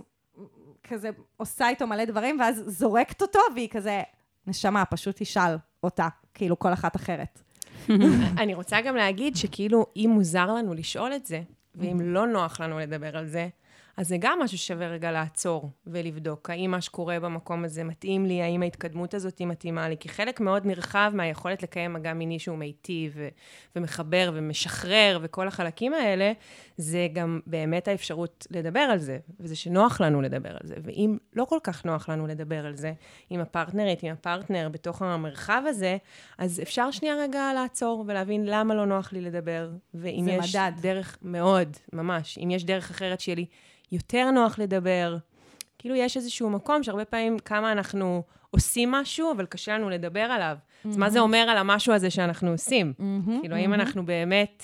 [0.84, 4.02] כזה עושה איתו מלא דברים, ואז זורקת אותו, והיא כזה,
[4.48, 7.42] נשמה, פשוט תשאל אותה, כאילו כל אחת אחרת.
[8.42, 11.42] אני רוצה גם להגיד שכאילו, אם מוזר לנו לשאול את זה,
[11.76, 13.50] ואם לא נוח לנו לדבר על זה,
[13.98, 16.50] אז זה גם משהו ששווה רגע לעצור ולבדוק.
[16.50, 20.40] האם מה שקורה במקום הזה מתאים לי, האם ההתקדמות הזאת היא מתאימה לי, כי חלק
[20.40, 23.28] מאוד נרחב מהיכולת לקיים מגע מיני שהוא מיטיב ו-
[23.76, 26.32] ומחבר ומשחרר וכל החלקים האלה,
[26.78, 30.76] זה גם באמת האפשרות לדבר על זה, וזה שנוח לנו לדבר על זה.
[30.84, 32.94] ואם לא כל כך נוח לנו לדבר על זה,
[33.30, 35.98] עם הפרטנרית, עם הפרטנר, בתוך המרחב הזה,
[36.38, 40.72] אז אפשר שנייה רגע לעצור ולהבין למה לא נוח לי לדבר, ואם יש מדד.
[40.82, 43.46] דרך, מאוד, ממש, אם יש דרך אחרת שיהיה לי
[43.92, 45.18] יותר נוח לדבר,
[45.78, 50.58] כאילו יש איזשהו מקום שהרבה פעמים כמה אנחנו עושים משהו, אבל קשה לנו לדבר עליו.
[50.90, 52.94] אז מה זה אומר על המשהו הזה שאנחנו עושים?
[53.42, 54.64] כאילו, האם אנחנו באמת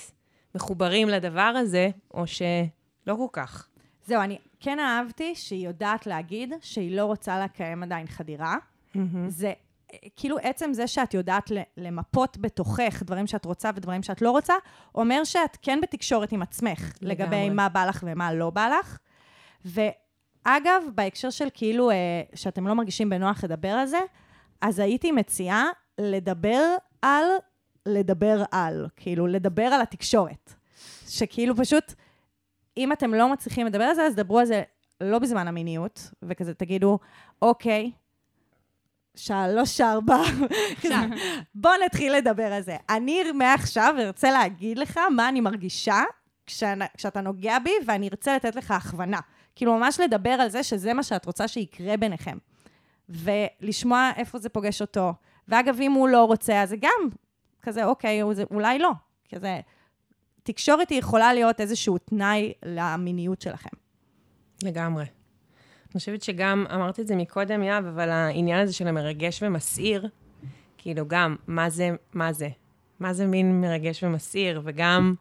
[0.56, 3.68] מחוברים לדבר הזה, או שלא כל כך?
[4.06, 8.56] זהו, אני כן אהבתי שהיא יודעת להגיד שהיא לא רוצה לקיים עדיין חדירה.
[9.28, 9.54] זה
[9.94, 14.54] אה, כאילו עצם זה שאת יודעת למפות בתוכך דברים שאת רוצה ודברים שאת לא רוצה,
[14.96, 17.50] אומר שאת כן בתקשורת עם עצמך, לגבי לגמרי.
[17.50, 18.98] מה בא לך ומה לא בא לך.
[19.68, 21.96] ואגב, בהקשר של כאילו, אה,
[22.36, 24.00] שאתם לא מרגישים בנוח לדבר על זה,
[24.62, 25.66] אז הייתי מציעה
[25.98, 27.26] לדבר על,
[27.86, 30.54] לדבר על, כאילו, לדבר על התקשורת.
[31.08, 31.94] שכאילו פשוט,
[32.78, 34.64] אם אתם לא מצליחים לדבר על זה, אז דברו על זה
[35.02, 37.00] לא בזמן המיניות, וכזה תגידו,
[37.42, 37.92] אוקיי,
[39.16, 40.18] שלוש, ארבע,
[40.82, 40.96] כזה,
[41.56, 42.78] בוא נתחיל לדבר על זה.
[42.90, 46.04] אני מעכשיו ארצה להגיד לך מה אני מרגישה
[46.46, 49.20] כשאתה נוגע בי, ואני ארצה לתת לך הכוונה.
[49.58, 52.38] כאילו, ממש לדבר על זה שזה מה שאת רוצה שיקרה ביניכם.
[53.10, 55.14] ולשמוע איפה זה פוגש אותו.
[55.48, 57.10] ואגב, אם הוא לא רוצה, אז זה גם
[57.62, 58.92] כזה, אוקיי, זה, אולי לא.
[59.30, 59.60] כזה,
[60.44, 63.70] תקשורת היא יכולה להיות איזשהו תנאי למיניות שלכם.
[64.64, 65.04] לגמרי.
[65.04, 70.10] אני חושבת שגם, אמרתי את זה מקודם, יהב, אבל העניין הזה של המרגש ומסעיר,
[70.78, 72.50] כאילו גם, מה זה, מה זה?
[73.00, 74.62] מה זה מין מרגש ומסעיר?
[74.64, 75.14] וגם,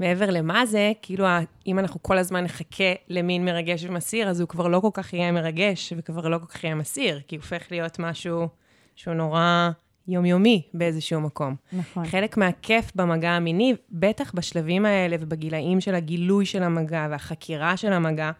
[0.00, 1.26] מעבר למה זה, כאילו,
[1.66, 5.32] אם אנחנו כל הזמן נחכה למין מרגש ומסעיר, אז הוא כבר לא כל כך יהיה
[5.32, 8.48] מרגש, וכבר לא כל כך יהיה מסעיר, כי הוא הופך להיות משהו
[8.96, 9.70] שהוא נורא
[10.08, 11.54] יומיומי באיזשהו מקום.
[11.72, 12.06] נכון.
[12.06, 18.30] חלק מהכיף במגע המיני, בטח בשלבים האלה ובגילאים של הגילוי של המגע והחקירה של המגע,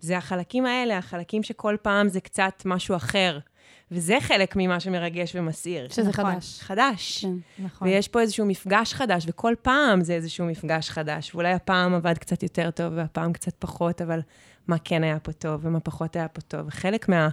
[0.00, 3.38] זה החלקים האלה, החלקים שכל פעם זה קצת משהו אחר.
[3.90, 5.88] וזה חלק ממה שמרגש ומסעיר.
[5.88, 6.24] שזה נכון.
[6.34, 6.60] חדש.
[6.60, 7.24] חדש.
[7.24, 7.64] כן.
[7.64, 7.88] נכון.
[7.88, 11.34] ויש פה איזשהו מפגש חדש, וכל פעם זה איזשהו מפגש חדש.
[11.34, 14.20] ואולי הפעם עבד קצת יותר טוב, והפעם קצת פחות, אבל
[14.66, 16.60] מה כן היה פה טוב, ומה פחות היה פה טוב.
[16.66, 17.28] וחלק מה...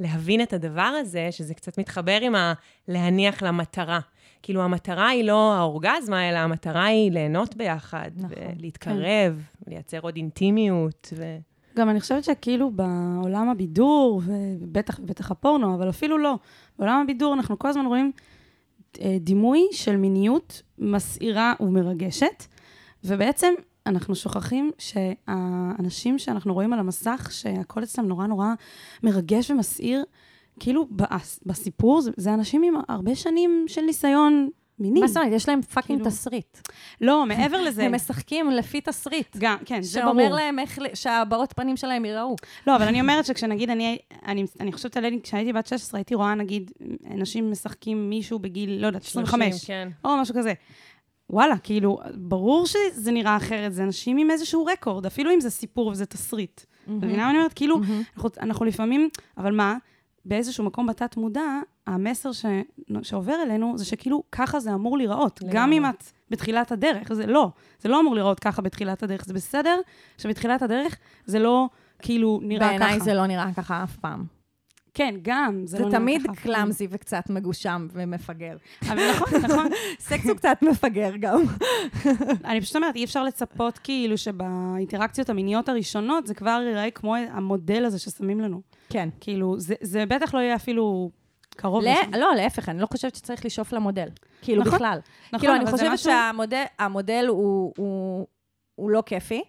[0.00, 2.52] להבין את הדבר הזה, שזה קצת מתחבר עם ה...
[2.88, 4.00] להניח למטרה.
[4.42, 11.12] כאילו, המטרה היא לא האורגזמה, אלא המטרה היא ליהנות ביחד, נכון, ולהתקרב, לייצר עוד אינטימיות,
[11.16, 11.38] ו...
[11.78, 16.34] גם אני חושבת שכאילו בעולם הבידור, ובטח בטח הפורנו, אבל אפילו לא,
[16.78, 18.12] בעולם הבידור אנחנו כל הזמן רואים
[19.00, 22.44] אה, דימוי של מיניות מסעירה ומרגשת,
[23.04, 23.54] ובעצם
[23.86, 28.48] אנחנו שוכחים שהאנשים שאנחנו רואים על המסך, שהכל אצלם נורא נורא
[29.02, 30.04] מרגש ומסעיר,
[30.60, 34.48] כאילו בס- בסיפור, זה אנשים עם הרבה שנים של ניסיון
[34.80, 35.00] מיני.
[35.00, 35.32] מה זאת אומרת?
[35.32, 36.58] יש להם fucking כאילו- תסריט.
[37.00, 37.84] לא, מעבר לזה.
[37.84, 39.36] הם משחקים לפי תסריט.
[39.38, 40.12] גם, כן, זה ברור.
[40.12, 42.36] שאומר להם איך, שהבעות פנים שלהם ייראו.
[42.66, 46.34] לא, אבל אני אומרת שכשנגיד אני, אני, אני חושבת עליהם, כשהייתי בת 16, הייתי רואה,
[46.34, 46.70] נגיד,
[47.14, 49.88] אנשים משחקים מישהו בגיל, לא יודעת, 25, כן.
[50.04, 50.52] או משהו כזה.
[51.30, 55.86] וואלה, כאילו, ברור שזה נראה אחרת, זה אנשים עם איזשהו רקורד, אפילו אם זה סיפור
[55.86, 56.60] וזה תסריט.
[56.84, 57.52] את מבינה מה אני אומרת?
[57.52, 57.80] כאילו,
[58.16, 59.76] אנחנו, אנחנו לפעמים, אבל מה,
[60.24, 61.60] באיזשהו מקום בתת מודע,
[61.94, 62.44] המסר ש,
[63.02, 65.40] שעובר אלינו זה שכאילו ככה זה אמור להיראות.
[65.42, 65.56] לגמרי.
[65.56, 69.24] גם אם את בתחילת הדרך, זה לא, זה לא אמור להיראות ככה בתחילת הדרך.
[69.24, 69.80] זה בסדר
[70.18, 72.78] שבתחילת הדרך זה לא כאילו נראה ככה.
[72.78, 74.24] בעיניי זה לא נראה ככה אף פעם.
[74.94, 76.22] כן, גם, זה, זה לא תמיד.
[76.42, 78.56] קלאמזי וקצת מגושם ומפגר.
[78.88, 79.66] אבל נכון, נכון.
[80.08, 81.42] סקס הוא קצת מפגר גם.
[82.44, 87.84] אני פשוט אומרת, אי אפשר לצפות כאילו שבאינטראקציות המיניות הראשונות זה כבר ייראה כמו המודל
[87.84, 88.60] הזה ששמים לנו.
[88.88, 89.08] כן.
[89.20, 91.10] כאילו, זה, זה בטח לא יהיה אפילו
[91.58, 92.10] קרוב לא, לשם.
[92.14, 94.08] לא, להפך, אני לא חושבת שצריך לשאוף למודל.
[94.42, 94.98] כאילו, נכון, בכלל.
[95.26, 98.26] נכון, כאילו, אני חושבת משהו- שהמודל המודל הוא, הוא,
[98.74, 99.42] הוא לא כיפי,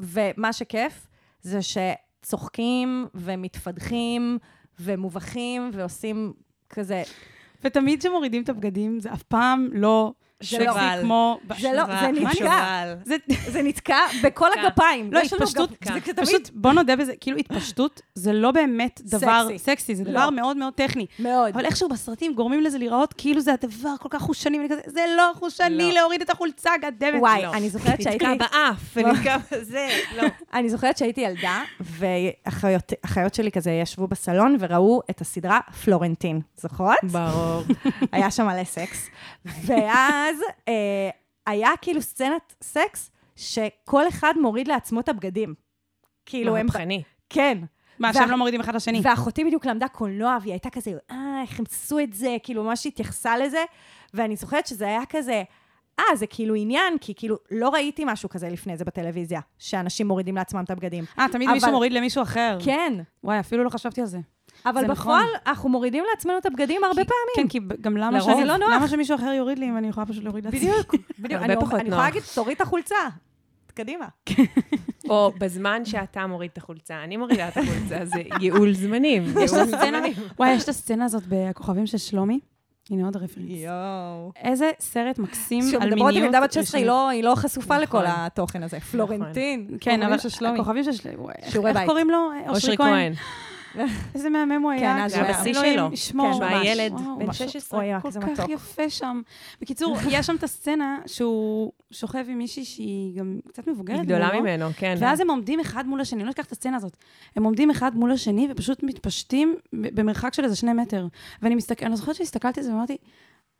[0.00, 1.06] ומה שכיף
[1.40, 4.38] זה שצוחקים ומתפדחים
[4.80, 6.32] ומובכים ועושים
[6.68, 7.02] כזה...
[7.64, 11.40] ותמיד כשמורידים את הבגדים, זה אף פעם לא זה לא- כמו...
[11.60, 12.94] זה לא, זה נתקע.
[13.46, 15.12] זה נתקע בכל הגפיים.
[15.12, 15.70] לא, יש לנו התפשטות,
[16.16, 19.58] פשוט, בוא נודה בזה, כאילו התפשטות זה לא באמת דבר סקסי.
[19.58, 20.10] סקסי, זה לא.
[20.10, 21.06] דבר מאוד מאוד טכני.
[21.18, 21.52] מאוד.
[21.54, 25.04] אבל איכשהו בסרטים גורמים לזה להיראות כאילו זה הדבר כל כך חושני, ואני כזה, זה
[25.16, 25.94] לא חושני לא.
[25.94, 27.20] להוריד את החולצה, גדמת.
[27.20, 27.52] וואי, לא.
[27.52, 28.26] אני זוכרת שהייתי...
[28.26, 30.22] נתקע באף, ונתקע בזה, לא.
[30.58, 36.40] אני זוכרת שהייתי ילדה, ואחיות שלי כזה ישבו בסלון וראו את הסדרה פלורנטין.
[36.56, 36.96] זוכרות?
[37.02, 37.62] ברור.
[38.12, 39.08] היה שם מלא סקס.
[39.44, 40.27] ואז
[40.68, 41.10] אה,
[41.46, 45.54] היה כאילו סצנת סקס שכל אחד מוריד לעצמו את הבגדים.
[46.26, 46.66] כאילו הם...
[46.66, 47.02] מהפכני.
[47.30, 47.58] כן.
[47.98, 49.00] מה, שהם לא מורידים אחד לשני.
[49.02, 52.86] ואחותי בדיוק למדה קולנוע, והיא הייתה כזה, אה, איך הם עשו את זה, כאילו, ממש
[52.86, 53.64] התייחסה לזה.
[54.14, 55.42] ואני זוכרת שזה היה כזה,
[55.98, 60.36] אה, זה כאילו עניין, כי כאילו, לא ראיתי משהו כזה לפני זה בטלוויזיה, שאנשים מורידים
[60.36, 61.04] לעצמם את הבגדים.
[61.18, 62.58] אה, תמיד אבל- מישהו מוריד למישהו אחר.
[62.64, 62.92] כן,
[63.24, 64.18] וואי, אפילו לא חשבתי על זה.
[64.66, 65.40] אבל זה בפועל, נכון.
[65.46, 67.48] אנחנו מורידים לעצמנו את הבגדים הרבה כי- פעמים.
[67.48, 68.68] כן, כי גם למה שאני- לא נוח.
[68.72, 70.60] למה שמישהו אחר יוריד לי אם אני יכולה פשוט להוריד לעצמי?
[70.60, 71.40] בדיוק, בדיוק.
[71.42, 71.92] הרבה אני- פחות אני נוח.
[71.92, 72.96] יכולה להגיד, תוריד את החולצה.
[73.74, 74.06] קדימה.
[75.10, 79.22] או בזמן שאתה מוריד את החולצה, אני מורידה את החולצה, זה ייעול זמנים.
[79.40, 80.12] יש ייעול את הסצנה, זמנים.
[80.38, 82.40] וואי, יש את הסצנה הזאת בכוכבים של שלומי.
[82.90, 83.46] הנה עוד רפרנס.
[83.48, 84.32] יואו.
[84.44, 85.82] איזה סרט מקסים על מיניות.
[85.82, 86.82] כשמדברות עם ילדה בת 16, ראשונית.
[86.82, 88.10] היא לא- היא לא חשופה לכל נכון.
[88.16, 88.80] התוכן הזה.
[88.80, 89.68] פלורנטין.
[89.80, 90.12] כן, אבל.
[90.54, 91.86] הכוכבים של שלומי, איך- שיעורי איך בית.
[91.88, 92.18] קוראים לו?
[92.48, 93.12] אושרי כהן.
[94.14, 95.04] איזה מהמם הוא כן, היה.
[95.04, 96.22] אז זה היה בשיא אלוהים שלו.
[96.22, 96.66] כן, היה ממש.
[96.66, 97.38] ילד וואו, בן ממש.
[97.38, 97.80] 16.
[97.80, 98.50] אוי, כל זה כך מתוק.
[98.50, 99.20] יפה שם.
[99.60, 103.98] בקיצור, יש שם את הסצנה שהוא שוכב עם מישהי שהיא גם קצת מבוגרת.
[103.98, 104.66] היא גדולה ממנו.
[104.76, 104.94] כן.
[104.98, 106.96] ואז הם עומדים אחד מול השני, אני לא אשכח את הסצנה הזאת.
[107.36, 111.06] הם עומדים אחד מול השני ופשוט מתפשטים במרחק של איזה שני מטר.
[111.42, 112.96] ואני מסתכלת, אני זוכרת שהסתכלתי על זה ואמרתי,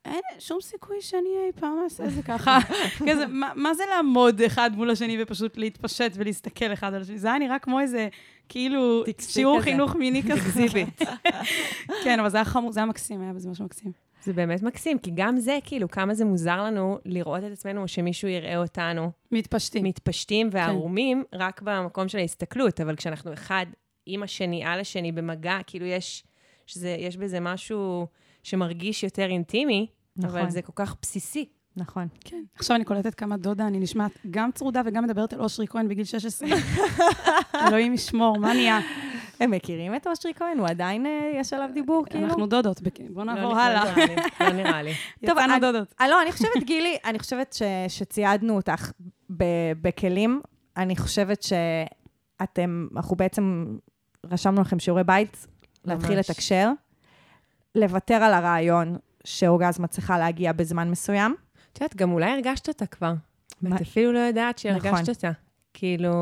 [0.04, 2.58] אין שום סיכוי שאני אי פעם אעשה את זה ככה.
[3.10, 7.18] כזה, מה, מה זה לעמוד אחד מול השני ופשוט להתפשט ולהסתכל אחד על השני?
[7.18, 8.08] זה היה נראה כמו איזה,
[8.48, 9.60] כאילו, שיעור.
[9.60, 10.66] חינוך מיני כזה.
[12.04, 13.92] כן, אבל זה היה חמור, זה היה מקסים, היה בזה משהו מקסים.
[14.22, 18.28] זה באמת מקסים, כי גם זה, כאילו, כמה זה מוזר לנו לראות את עצמנו, שמישהו
[18.28, 19.84] יראה אותנו מתפשטים.
[19.84, 23.66] מתפשטים וערומים רק במקום של ההסתכלות, אבל כשאנחנו אחד
[24.06, 26.24] עם השני, על השני, במגע, כאילו יש,
[26.66, 28.06] שזה, יש בזה משהו
[28.42, 30.40] שמרגיש יותר אינטימי, נכון.
[30.40, 31.48] אבל זה כל כך בסיסי.
[31.78, 32.08] נכון.
[32.20, 32.42] כן.
[32.56, 36.04] עכשיו אני קולטת כמה דודה, אני נשמעת גם צרודה וגם מדברת על אושרי כהן בגיל
[36.04, 36.48] 16.
[37.68, 38.80] אלוהים ישמור, מה נהיה?
[39.40, 40.58] הם מכירים את אושרי כהן?
[40.58, 42.24] הוא עדיין, אה, יש עליו דיבור, כאילו?
[42.24, 43.94] אנחנו דודות, בואו לא נעבור הלאה.
[44.40, 44.92] לא נראה לי.
[45.26, 45.94] טוב, יצאנו אני- דודות.
[46.00, 47.56] אה, לא, אני חושבת, גילי, אני חושבת
[47.88, 48.90] שציידנו אותך
[49.36, 49.44] ב-
[49.82, 50.40] בכלים.
[50.76, 53.66] אני חושבת שאתם, אנחנו בעצם
[54.26, 55.46] רשמנו לכם שיעורי בית,
[55.84, 56.18] להתחיל.
[56.18, 56.70] לתקשר,
[57.74, 61.34] לוותר על הרעיון שאורגזמה צריכה להגיע בזמן מסוים.
[61.72, 63.12] את יודעת, גם אולי הרגשת אותה כבר.
[63.62, 65.04] ואת אפילו לא יודעת שהרגשת נכון.
[65.08, 65.30] אותה.
[65.74, 66.12] כאילו,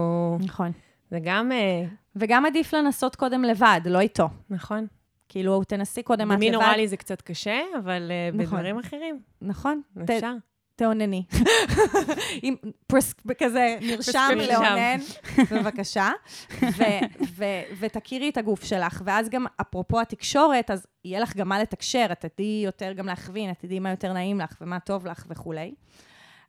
[0.40, 0.72] נכון.
[1.10, 1.84] זה גם, אה,
[2.16, 4.28] וגם עדיף לנסות קודם לבד, לא איתו.
[4.50, 4.86] נכון.
[5.28, 6.62] כאילו, תנסי קודם את במין לבד.
[6.64, 8.58] אוראלי זה קצת קשה, אבל אה, נכון.
[8.58, 9.80] בדברים אחרים, נכון.
[10.06, 10.32] ת- אפשר.
[10.76, 11.24] תאונני.
[12.42, 12.54] עם
[12.86, 13.14] פרס...
[13.38, 14.38] כזה נרשם.
[14.48, 14.98] לאונן,
[15.50, 16.10] בבקשה,
[16.62, 16.82] ו-
[17.36, 19.02] ו- ותכירי את הגוף שלך.
[19.04, 23.50] ואז גם, אפרופו התקשורת, אז יהיה לך גם מה לתקשר, את תדעי יותר גם להכווין,
[23.50, 25.74] את תדעי מה יותר נעים לך ומה טוב לך וכולי.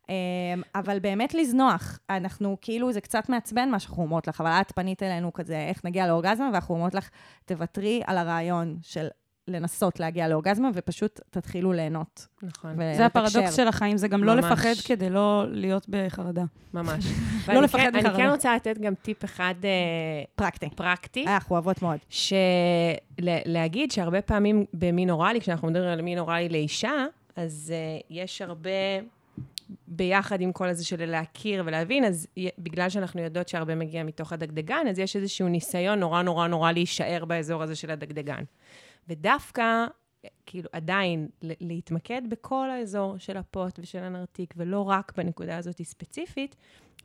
[0.08, 1.98] אמ, אבל באמת לזנוח.
[2.10, 5.84] אנחנו, כאילו, זה קצת מעצבן מה שאנחנו אומרות לך, אבל את פנית אלינו כזה, איך
[5.84, 7.10] נגיע לאורגזמה, ואנחנו אומרות לך,
[7.44, 9.08] תוותרי על הרעיון של
[9.48, 12.26] לנסות להגיע לאורגזמה, ופשוט תתחילו ליהנות.
[12.42, 12.76] נכון.
[12.96, 14.44] זה הפרדוקס של החיים, זה גם לא ממש.
[14.44, 16.44] לפחד כדי לא להיות בחרדה.
[16.74, 17.04] ממש.
[17.54, 18.16] לא לפחד כן- אני מחרדה.
[18.16, 19.70] כן רוצה לתת גם טיפ אחד אה,
[20.34, 20.68] פרקטי.
[20.76, 21.24] פרקטי.
[21.26, 21.98] אנחנו אוהבות מאוד.
[23.18, 26.92] שלהגיד שהרבה פעמים במין אוראלי, כשאנחנו מדברים על מין אוראלי לאישה,
[27.36, 28.70] אז uh, יש הרבה,
[29.88, 34.32] ביחד עם כל הזה של להכיר ולהבין, אז י- בגלל שאנחנו יודעות שהרבה מגיע מתוך
[34.32, 38.42] הדגדגן, אז יש איזשהו ניסיון נורא נורא נורא להישאר באזור הזה של הדגדגן.
[39.08, 39.86] ודווקא,
[40.46, 46.56] כאילו, עדיין, להתמקד בכל האזור של הפוט ושל הנרתיק, ולא רק בנקודה הזאת ספציפית,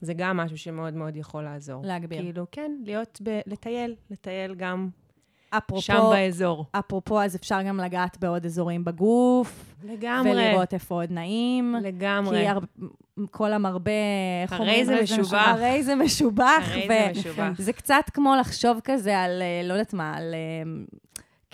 [0.01, 1.85] זה גם משהו שמאוד מאוד יכול לעזור.
[1.85, 2.21] להגביר.
[2.21, 4.89] כאילו, כן, להיות, ב- לטייל, לטייל גם
[5.57, 6.65] אפרופו, שם באזור.
[6.71, 10.31] אפרופו, אז אפשר גם לגעת בעוד אזורים בגוף, לגמרי.
[10.31, 11.75] ולראות איפה עוד נעים.
[11.81, 12.37] לגמרי.
[12.37, 12.59] כי הר...
[13.31, 13.91] כל המרבה,
[14.43, 14.85] איך הרי אומרים?
[14.85, 15.47] זה משובח.
[15.47, 16.63] הרי זה משובח.
[16.71, 17.51] הרי ו- זה משובח.
[17.57, 20.83] זה קצת כמו לחשוב כזה על, אה, לא יודעת מה, על אה,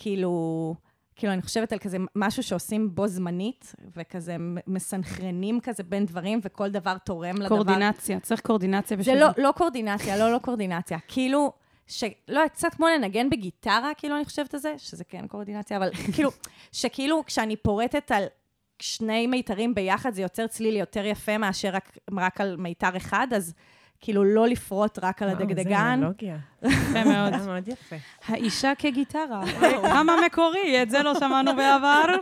[0.01, 0.75] כאילו,
[1.15, 4.35] כאילו, אני חושבת על כזה משהו שעושים בו זמנית, וכזה
[4.67, 7.47] מסנכרנים כזה בין דברים, וכל דבר תורם לדבר.
[7.47, 10.97] קורדינציה, צריך קורדינציה זה בשביל לא, לא קורדינציה, לא, לא קורדינציה.
[11.07, 11.53] כאילו,
[11.87, 12.03] ש...
[12.27, 16.31] לא, קצת כמו לנגן בגיטרה, כאילו, אני חושבת על זה, שזה כן קורדינציה, אבל כאילו,
[16.71, 18.23] שכאילו, כשאני פורטת על
[18.79, 23.53] שני מיתרים ביחד, זה יוצר צליל יותר יפה מאשר רק, רק על מיתר אחד, אז
[24.01, 25.69] כאילו, לא לפרוט רק על הדגדגן.
[25.69, 26.37] זה אנלוגיה.
[26.63, 27.33] יפה מאוד.
[27.39, 27.95] זה מאוד יפה.
[28.27, 29.41] האישה כגיטרה.
[29.81, 32.03] כמה מקורי, את זה לא שמענו בעבר.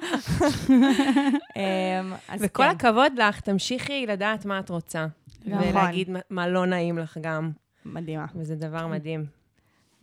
[1.56, 2.70] אמ, וכל כן.
[2.70, 5.06] הכבוד לך, תמשיכי לדעת מה את רוצה.
[5.46, 5.68] נכון.
[5.70, 7.52] ולהגיד מה- מה לא נעים לך גם,
[7.86, 8.26] מדהימה.
[8.36, 9.26] וזה דבר מדהים.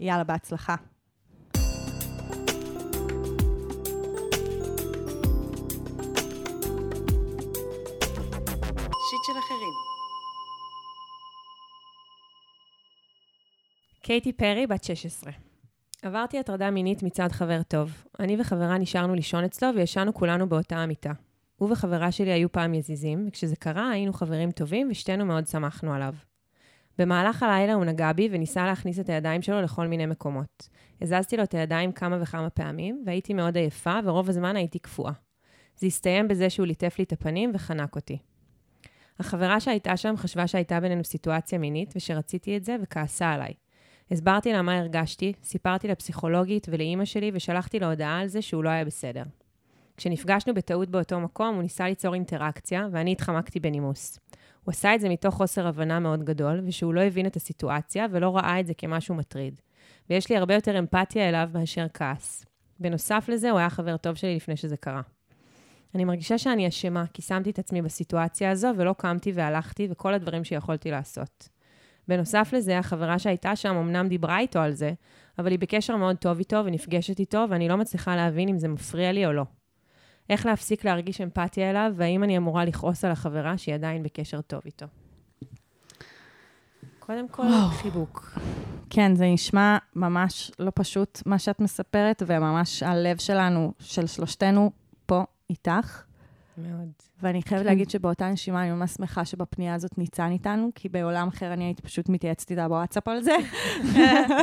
[0.01, 0.75] יאללה, בהצלחה.
[14.07, 15.33] קייטי פרי, בת 16.
[16.03, 18.05] עברתי הטרדה מינית מצד חבר טוב.
[18.21, 21.13] אני וחברה נשארנו לישון אצלו וישנו כולנו באותה המיטה.
[21.57, 26.15] הוא וחברה שלי היו פעם יזיזים, וכשזה קרה היינו חברים טובים ושתינו מאוד שמחנו עליו.
[26.99, 30.69] במהלך הלילה הוא נגע בי וניסה להכניס את הידיים שלו לכל מיני מקומות.
[31.03, 35.13] הזזתי לו את הידיים כמה וכמה פעמים, והייתי מאוד עייפה, ורוב הזמן הייתי קפואה.
[35.77, 38.19] זה הסתיים בזה שהוא ליטף לי את הפנים וחנק אותי.
[39.19, 43.64] החברה שהייתה שם חשבה שהייתה בינינו סיטואציה מינית, ושרציתי את זה, וכעסה עליי.
[44.11, 48.69] הסברתי לה מה הרגשתי, סיפרתי לפסיכולוגית ולאימא שלי, ושלחתי לו הודעה על זה שהוא לא
[48.69, 49.23] היה בסדר.
[49.97, 54.19] כשנפגשנו בטעות באותו מקום, הוא ניסה ליצור אינטראקציה, ואני התחמקתי בנימוס.
[54.65, 58.37] הוא עשה את זה מתוך חוסר הבנה מאוד גדול, ושהוא לא הבין את הסיטואציה ולא
[58.37, 59.61] ראה את זה כמשהו מטריד.
[60.11, 62.45] ויש לי הרבה יותר אמפתיה אליו מאשר כעס.
[62.81, 65.03] בנוסף לזה, הוא היה חבר טוב שלי לפני שזה קרה.
[65.95, 70.45] אני מרגישה שאני אשמה, כי שמתי את עצמי בסיטואציה הזו ולא קמתי והלכתי וכל הדברים
[70.45, 71.49] שיכולתי לעשות.
[72.09, 74.93] בנוסף לזה, החברה שהייתה שם אמנם דיברה איתו על זה,
[75.39, 79.13] אבל היא בקשר מאוד טוב איתו ונפגשת איתו, ואני לא מצליחה להבין אם זה מפריע
[79.13, 79.45] לי או לא.
[80.31, 84.61] איך להפסיק להרגיש אמפתיה אליו, והאם אני אמורה לכעוס על החברה שהיא עדיין בקשר טוב
[84.67, 84.87] איתו.
[86.99, 88.39] קודם כל, חיבוק.
[88.91, 94.71] כן, זה נשמע ממש לא פשוט, מה שאת מספרת, וממש הלב שלנו, של שלושתנו,
[95.07, 96.03] פה איתך.
[96.59, 96.89] מאוד.
[97.23, 101.53] ואני חייבת להגיד שבאותה נשימה אני ממש שמחה שבפנייה הזאת ניצן איתנו, כי בעולם אחר
[101.53, 103.37] אני הייתי פשוט מתייעצת איתה בוואטסאפ על זה.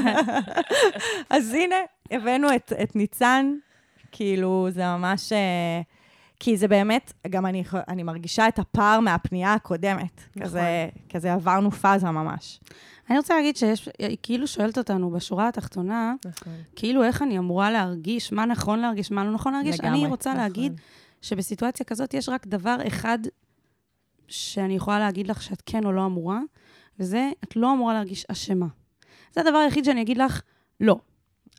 [1.29, 1.75] אז הנה,
[2.11, 3.53] הבאנו את, את ניצן,
[4.11, 5.31] כאילו, זה ממש...
[5.31, 5.81] אה,
[6.43, 10.21] כי זה באמת, גם אני, אני מרגישה את הפער מהפנייה הקודמת.
[10.35, 10.43] נכון.
[10.43, 12.59] כזה, כזה עברנו פאזה ממש.
[13.09, 16.53] אני רוצה להגיד שיש, היא כאילו שואלת אותנו בשורה התחתונה, נכון.
[16.75, 19.79] כאילו איך אני אמורה להרגיש, מה נכון להרגיש, מה לא נכון להרגיש.
[19.79, 20.43] לגמרי, אני רוצה נכון.
[20.43, 20.81] להגיד
[21.21, 23.19] שבסיטואציה כזאת יש רק דבר אחד
[24.27, 26.39] שאני יכולה להגיד לך שאת כן או לא אמורה,
[26.99, 28.67] וזה, את לא אמורה להרגיש אשמה.
[29.33, 30.41] זה הדבר היחיד שאני אגיד לך,
[30.79, 30.99] לא.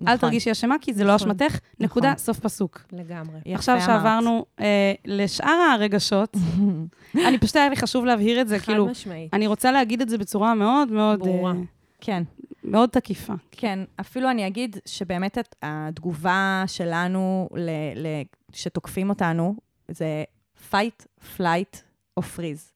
[0.01, 0.17] אל נכון.
[0.17, 1.31] תרגישי אשמה, כי זה לא נכון.
[1.31, 2.83] אשמתך, נקודה, סוף פסוק.
[2.93, 3.41] לגמרי.
[3.55, 3.81] עכשיו.
[3.81, 6.37] שעברנו אה, לשאר הרגשות,
[7.29, 9.35] אני פשוט היה לי חשוב להבהיר את זה, כאילו, משמעית.
[9.35, 11.19] אני רוצה להגיד את זה בצורה מאוד מאוד...
[11.19, 11.53] ברורה.
[11.53, 11.57] אה,
[12.01, 12.23] כן.
[12.65, 13.33] מאוד תקיפה.
[13.51, 18.07] כן, אפילו אני אגיד שבאמת התגובה שלנו ל, ל,
[18.53, 19.55] שתוקפים אותנו
[19.89, 20.25] זה
[20.71, 21.77] fight, flight
[22.17, 22.73] או freeze.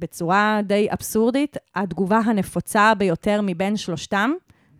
[0.00, 4.30] ובצורה די אבסורדית, התגובה הנפוצה ביותר מבין שלושתם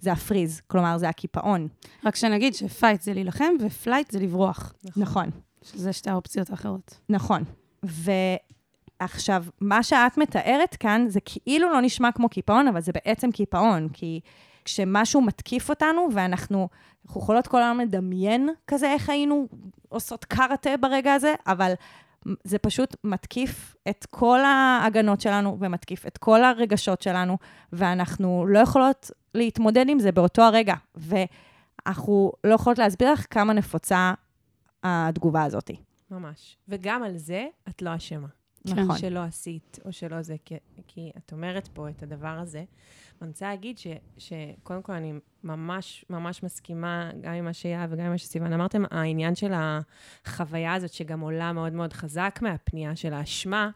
[0.01, 1.69] זה ה freeze, כלומר זה הקיפאון.
[2.05, 4.73] רק שנגיד ש fight זה להילחם ו flight זה לברוח.
[4.97, 5.31] נכון,
[5.63, 7.01] שזה שתי האופציות האחרות.
[7.09, 7.43] נכון.
[7.83, 13.89] ועכשיו, מה שאת מתארת כאן, זה כאילו לא נשמע כמו קיפאון, אבל זה בעצם קיפאון,
[13.93, 14.21] כי
[14.69, 16.69] כשמשהו מתקיף אותנו, ואנחנו,
[17.07, 19.49] אנחנו יכולות כל היום לדמיין כזה איך היינו
[19.89, 21.73] עושות קארטה ברגע הזה, אבל
[22.45, 27.39] זה פשוט מתקיף את כל ההגנות שלנו ומתקיף את כל הרגשות שלנו,
[27.73, 30.75] ואנחנו לא יכולות להתמודד עם זה באותו הרגע.
[30.95, 34.13] ואנחנו לא יכולות להסביר לך כמה נפוצה
[34.83, 35.71] התגובה הזאת.
[36.11, 36.57] ממש.
[36.69, 38.29] וגם על זה את לא אשמה.
[38.65, 38.99] נכון.
[38.99, 40.55] שלא עשית, או שלא זה, כי,
[40.87, 42.65] כי את אומרת פה את הדבר הזה.
[43.21, 43.87] ואני רוצה להגיד ש,
[44.19, 45.13] שקודם כל אני
[45.45, 50.75] ממש ממש מסכימה גם עם מה שיהב וגם עם מה שסיוון אמרתם, העניין של החוויה
[50.75, 53.71] הזאת, שגם עולה מאוד מאוד חזק מהפנייה של האשמה,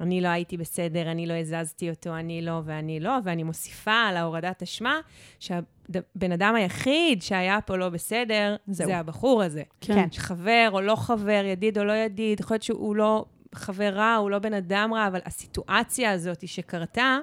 [0.00, 4.16] אני לא הייתי בסדר, אני לא הזזתי אותו, אני לא ואני לא, ואני מוסיפה על
[4.16, 5.00] ההורדת אשמה,
[5.38, 8.86] שהבן אדם היחיד שהיה פה לא בסדר, זהו.
[8.86, 9.62] זה הבחור הזה.
[9.80, 10.08] כן.
[10.16, 13.24] חבר או לא חבר, ידיד או לא ידיד, יכול להיות שהוא לא
[13.54, 17.18] חבר רע, הוא לא בן אדם רע, אבל הסיטואציה הזאת שקרתה,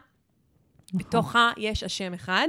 [0.93, 2.47] בתוכה יש אשם אחד,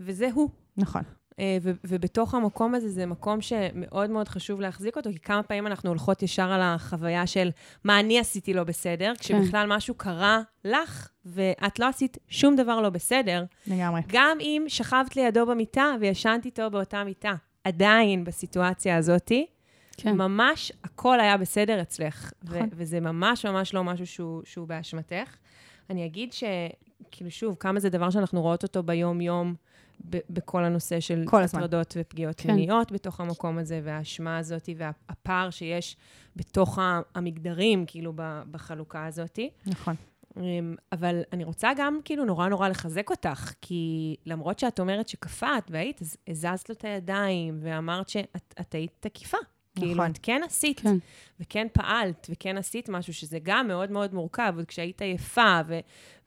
[0.00, 0.50] וזה הוא.
[0.76, 1.02] נכון.
[1.38, 5.66] אה, ו- ובתוך המקום הזה, זה מקום שמאוד מאוד חשוב להחזיק אותו, כי כמה פעמים
[5.66, 7.50] אנחנו הולכות ישר על החוויה של
[7.84, 12.90] מה אני עשיתי לא בסדר, כשבכלל משהו קרה לך, ואת לא עשית שום דבר לא
[12.90, 13.44] בסדר.
[13.66, 14.00] לגמרי.
[14.06, 19.46] גם אם שכבת לידו במיטה וישנת איתו באותה מיטה, עדיין בסיטואציה הזאתי,
[19.96, 20.16] כן.
[20.16, 22.32] ממש הכל היה בסדר אצלך.
[22.44, 22.68] ו- נכון.
[22.72, 25.36] וזה ממש ממש לא משהו שהוא, שהוא באשמתך.
[25.90, 26.44] אני אגיד ש...
[27.10, 29.54] כאילו, שוב, כמה זה דבר שאנחנו רואות אותו ביום-יום
[30.10, 31.24] ב- בכל הנושא של.
[31.58, 32.50] הטרדות ופגיעות כן.
[32.50, 35.96] מיניות בתוך המקום הזה, והאשמה הזאת, והפער שיש
[36.36, 36.78] בתוך
[37.14, 38.12] המגדרים, כאילו,
[38.50, 39.38] בחלוקה הזאת.
[39.66, 39.94] נכון.
[40.36, 45.70] אמ, אבל אני רוצה גם כאילו נורא נורא לחזק אותך, כי למרות שאת אומרת שקפאת
[45.70, 49.38] והיית, אז הזזת לו את הידיים ואמרת שאת את היית תקיפה.
[49.76, 50.10] כאילו, נכון.
[50.10, 50.96] את כן עשית, כן.
[51.40, 55.78] וכן פעלת, וכן עשית משהו, שזה גם מאוד מאוד מורכב, עוד כשהיית יפה, ו-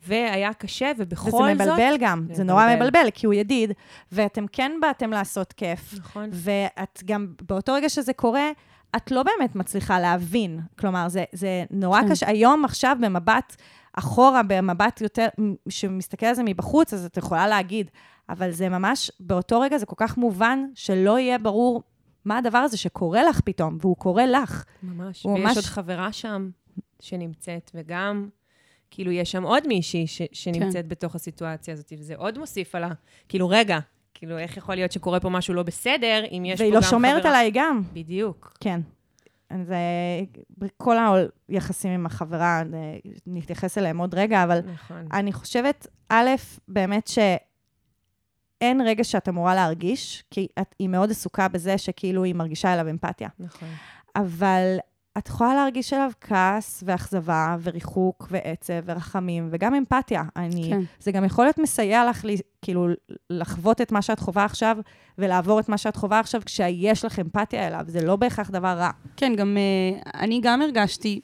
[0.07, 1.55] והיה קשה, ובכל וזה זאת...
[1.55, 2.87] מבלבל גם, זה זה נורא מבלבל.
[2.87, 3.71] מבלבל, כי הוא ידיד,
[4.11, 6.29] ואתם כן באתם לעשות כיף, נכון.
[6.31, 8.49] ואת גם, באותו רגע שזה קורה,
[8.95, 10.59] את לא באמת מצליחה להבין.
[10.79, 12.09] כלומר, זה, זה נורא כן.
[12.09, 12.27] קשה.
[12.27, 13.55] היום, עכשיו, במבט
[13.93, 15.27] אחורה, במבט יותר,
[15.69, 17.91] שמסתכל על זה מבחוץ, אז את יכולה להגיד,
[18.29, 21.83] אבל זה ממש, באותו רגע זה כל כך מובן, שלא יהיה ברור
[22.25, 24.63] מה הדבר הזה שקורה לך פתאום, והוא קורה לך.
[24.83, 25.25] ממש.
[25.25, 26.49] ויש ממש- עוד חברה שם
[26.99, 28.29] שנמצאת, וגם,
[28.91, 32.89] כאילו, יש שם עוד מישהי ש- שנמצאת בתוך הסיטואציה הזאת, וזה עוד מוסיף על ה...
[33.29, 33.79] כאילו, רגע,
[34.13, 36.81] כאילו, איך יכול להיות שקורה פה משהו לא בסדר, אם יש פה והיא גם לא
[36.81, 36.91] חברה...
[36.99, 37.81] שומרת עליי גם.
[37.93, 38.57] בדיוק.
[38.59, 38.81] כן.
[39.63, 39.75] זה
[40.77, 40.95] כל
[41.49, 42.61] היחסים עם החברה,
[43.27, 45.07] נתייחס אליהם עוד רגע, אבל נכון.
[45.13, 46.29] אני חושבת, א',
[46.67, 47.07] באמת
[48.63, 52.89] שאין רגע שאת אמורה להרגיש, כי את, היא מאוד עסוקה בזה שכאילו היא מרגישה אליו
[52.89, 53.29] אמפתיה.
[53.39, 53.67] נכון.
[54.15, 54.77] אבל
[55.17, 60.23] את יכולה להרגיש עליו כעס ואכזבה וריחוק ועצב ורחמים, וגם אמפתיה.
[60.35, 60.81] אני, כן.
[60.99, 62.87] זה גם יכול להיות מסייע לך, לי- כאילו,
[63.29, 64.77] לחוות את מה שאת חווה עכשיו,
[65.17, 67.83] ולעבור את מה שאת חווה עכשיו, כשיש לך אמפתיה אליו.
[67.87, 68.89] זה לא בהכרח דבר רע.
[69.17, 71.19] כן, גם uh, אני גם הרגשתי,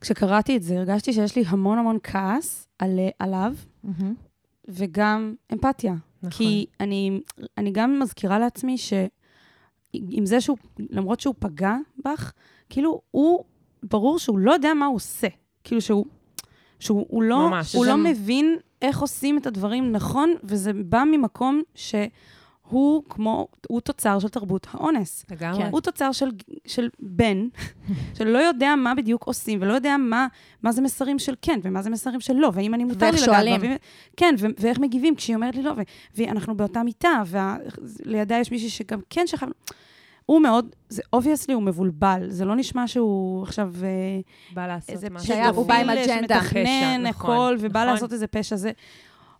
[0.00, 3.52] כשקראתי את זה, הרגשתי שיש לי המון המון כעס על, אה, עליו,
[4.68, 5.94] וגם אמפתיה.
[6.26, 6.46] נכון.
[6.46, 7.20] כי אני,
[7.58, 9.08] אני גם מזכירה לעצמי שעם
[10.26, 10.56] זה שהוא,
[10.90, 12.32] למרות שהוא פגע בך,
[12.68, 13.44] כאילו, הוא,
[13.82, 15.28] ברור שהוא לא יודע מה הוא עושה.
[15.64, 16.06] כאילו שהוא,
[16.78, 17.74] שהוא הוא לא, ממש.
[17.74, 21.62] הוא שזה- לא מבין איך עושים את הדברים נכון, וזה בא ממקום
[22.68, 25.24] שהוא כמו, הוא תוצר של תרבות האונס.
[25.30, 25.62] לגמרי.
[25.62, 25.68] כן.
[25.72, 26.28] הוא תוצר של,
[26.66, 27.46] של בן,
[28.18, 30.26] שלא יודע מה בדיוק עושים, ולא יודע מה,
[30.62, 33.22] מה זה מסרים של כן, ומה זה מסרים של לא, והאם אני מותר לי ואיך
[33.22, 33.60] לגעת שואלים.
[33.60, 33.76] בה, ואם-
[34.16, 35.82] כן, ו- ואיך מגיבים כשהיא אומרת לי לא, ו-
[36.16, 37.22] ואנחנו באותה מיטה,
[38.06, 39.46] ולידה יש מישהי שגם כן שכב...
[40.26, 43.88] הוא מאוד, זה obviously הוא מבולבל, זה לא נשמע שהוא עכשיו אה,
[44.54, 45.28] בא לעשות איזה משהו.
[45.28, 46.40] שהיה- הוא בא עם אג'נדה.
[46.40, 47.92] שמתכנן פשע, נכון, הכל, ובא נכון.
[47.94, 48.70] לעשות איזה פשע, זה...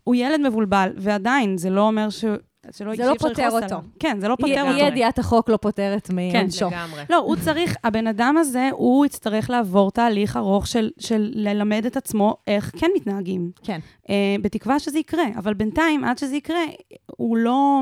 [0.04, 2.24] הוא ילד מבולבל, ועדיין, זה לא אומר ש...
[2.72, 3.56] שלא, זה לא לכעוס אותו.
[3.56, 3.80] עליו.
[3.98, 4.62] כן, זה לא פותר.
[4.62, 4.78] אותו.
[4.78, 6.66] ידיעת החוק לא פותרת מעונשו.
[6.66, 7.02] לגמרי.
[7.10, 11.96] לא, הוא צריך, הבן אדם הזה, הוא יצטרך לעבור תהליך ארוך של, של ללמד את
[11.96, 13.50] עצמו איך כן מתנהגים.
[13.62, 13.80] כן.
[14.10, 16.62] אה, בתקווה שזה יקרה, אבל בינתיים, עד שזה יקרה,
[17.06, 17.80] הוא לא...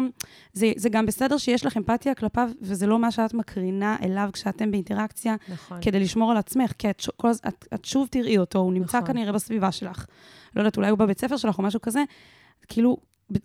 [0.52, 4.70] זה, זה גם בסדר שיש לך אמפתיה כלפיו, וזה לא מה שאת מקרינה אליו כשאתם
[4.70, 5.78] באינטראקציה, נכון.
[5.80, 9.12] כדי לשמור על עצמך, כי את, כל, את, את שוב תראי אותו, הוא נמצא נכון.
[9.12, 10.06] כנראה בסביבה שלך.
[10.56, 12.02] לא יודעת, אולי הוא בבית ספר שלך או משהו כזה.
[12.68, 12.96] כאילו,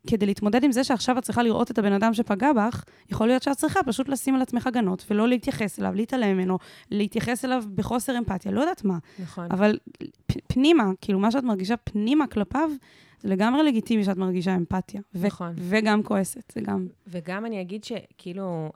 [0.08, 3.44] כדי להתמודד עם זה שעכשיו את צריכה לראות את הבן אדם שפגע בך, יכול להיות
[3.44, 6.58] שאת צריכה פשוט לשים על עצמך הגנות, ולא להתייחס אליו, להתעלם ממנו,
[6.92, 8.98] להתייחס אליו בחוסר אמפתיה, לא יודעת מה.
[9.20, 9.48] נכון.
[9.52, 9.78] אבל
[10.28, 12.70] פ- פנימה, כאילו, מה שאת מרגישה פנימה כלפיו,
[13.22, 15.02] זה לגמרי לגיטימי שאת מרגישה אמפתיה.
[15.16, 15.54] ו- נכון.
[15.58, 16.88] וגם כועסת, זה גם...
[17.08, 18.72] וגם אני אגיד שכאילו,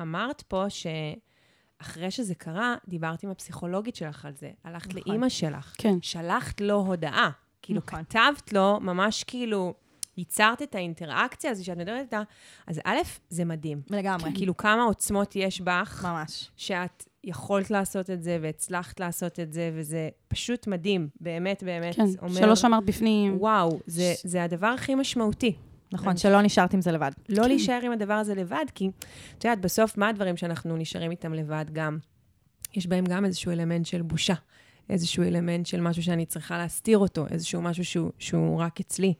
[0.00, 0.64] אמרת פה
[1.78, 4.50] אחרי שזה קרה, דיברת עם הפסיכולוגית שלך על זה.
[4.64, 5.02] הלכת נכון.
[5.06, 5.74] לאימא שלך.
[5.78, 5.96] כן.
[6.02, 7.30] שלחת לו הודעה.
[7.62, 8.04] כאילו, נכון.
[8.04, 9.74] כתבת לו, ממש כאילו,
[10.16, 12.22] ייצרת את האינטראקציה הזו שאת מדברת איתה.
[12.66, 12.96] אז א',
[13.28, 13.80] זה מדהים.
[13.90, 14.30] לגמרי.
[14.34, 16.50] כאילו, כמה עוצמות יש בך, ממש.
[16.56, 21.08] שאת יכולת לעשות את זה והצלחת לעשות את זה, וזה פשוט מדהים.
[21.20, 22.40] באמת, באמת כן, אומר...
[22.40, 23.36] שלא שמרת בפנים.
[23.40, 25.56] וואו, זה, זה הדבר הכי משמעותי.
[25.92, 27.10] נכון, שלא נשארת עם זה לבד.
[27.28, 27.48] לא כן.
[27.48, 28.90] להישאר עם הדבר הזה לבד, כי
[29.38, 31.98] את יודעת, בסוף, מה הדברים שאנחנו נשארים איתם לבד גם?
[32.74, 34.34] יש בהם גם איזשהו אלמנט של בושה,
[34.90, 39.14] איזשהו אלמנט של משהו שאני צריכה להסתיר אותו, איזשהו משהו שהוא, שהוא רק אצלי.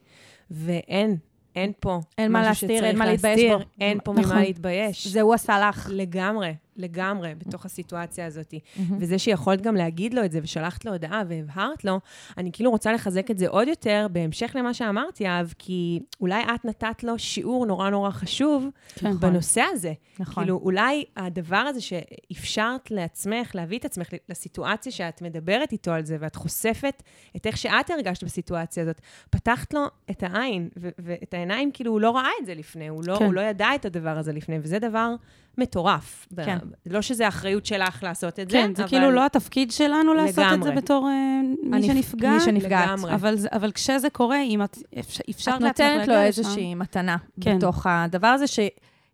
[0.51, 1.17] ואין,
[1.55, 3.59] אין פה אין מה להסתיר, אין מה להתבייש בו.
[3.81, 4.25] אין פה נכון.
[4.25, 5.07] ממה להתבייש.
[5.07, 5.89] זה הוא עשה לך.
[5.91, 8.53] לגמרי, לגמרי, בתוך הסיטואציה הזאת.
[8.99, 11.99] וזה שיכולת גם להגיד לו את זה, ושלחת לו הודעה והבהרת לו,
[12.37, 16.65] אני כאילו רוצה לחזק את זה עוד יותר, בהמשך למה שאמרתי, אהב, כי אולי את
[16.65, 19.19] נתת לו שיעור נורא נורא חשוב כן.
[19.19, 19.93] בנושא הזה.
[20.19, 20.43] נכון.
[20.43, 26.17] כאילו, אולי הדבר הזה שאפשרת לעצמך, להביא את עצמך לסיטואציה שאת מדברת איתו על זה,
[26.19, 27.03] ואת חושפת
[27.35, 32.11] את איך שאת הרגשת בסיטואציה הזאת, פתחת לו את העין, ואת העיניים, כאילו, הוא לא
[32.15, 33.25] ראה את זה לפני, הוא לא, כן.
[33.25, 35.15] הוא לא ידע את הדבר הזה לפני, וזה דבר
[35.57, 36.27] מטורף.
[36.35, 36.57] כן.
[36.85, 38.89] לא שזה האחריות שלך לעשות את זה, כן, זה אבל...
[38.91, 40.75] כאילו לא התפקיד שלנו לעשות את זה לגמרי.
[40.75, 42.29] בתור אה, מי הנפ- שנפגע.
[42.31, 42.89] מי שנפגעת.
[42.89, 43.13] לגמרי.
[43.13, 46.75] אבל, אבל כשזה קורה, אם את אפשר, אפשרת את לעצמך נותנת לו להגיע לשם- איזושהי
[46.75, 47.57] מתנה כן.
[47.57, 48.45] בתוך הדבר הזה,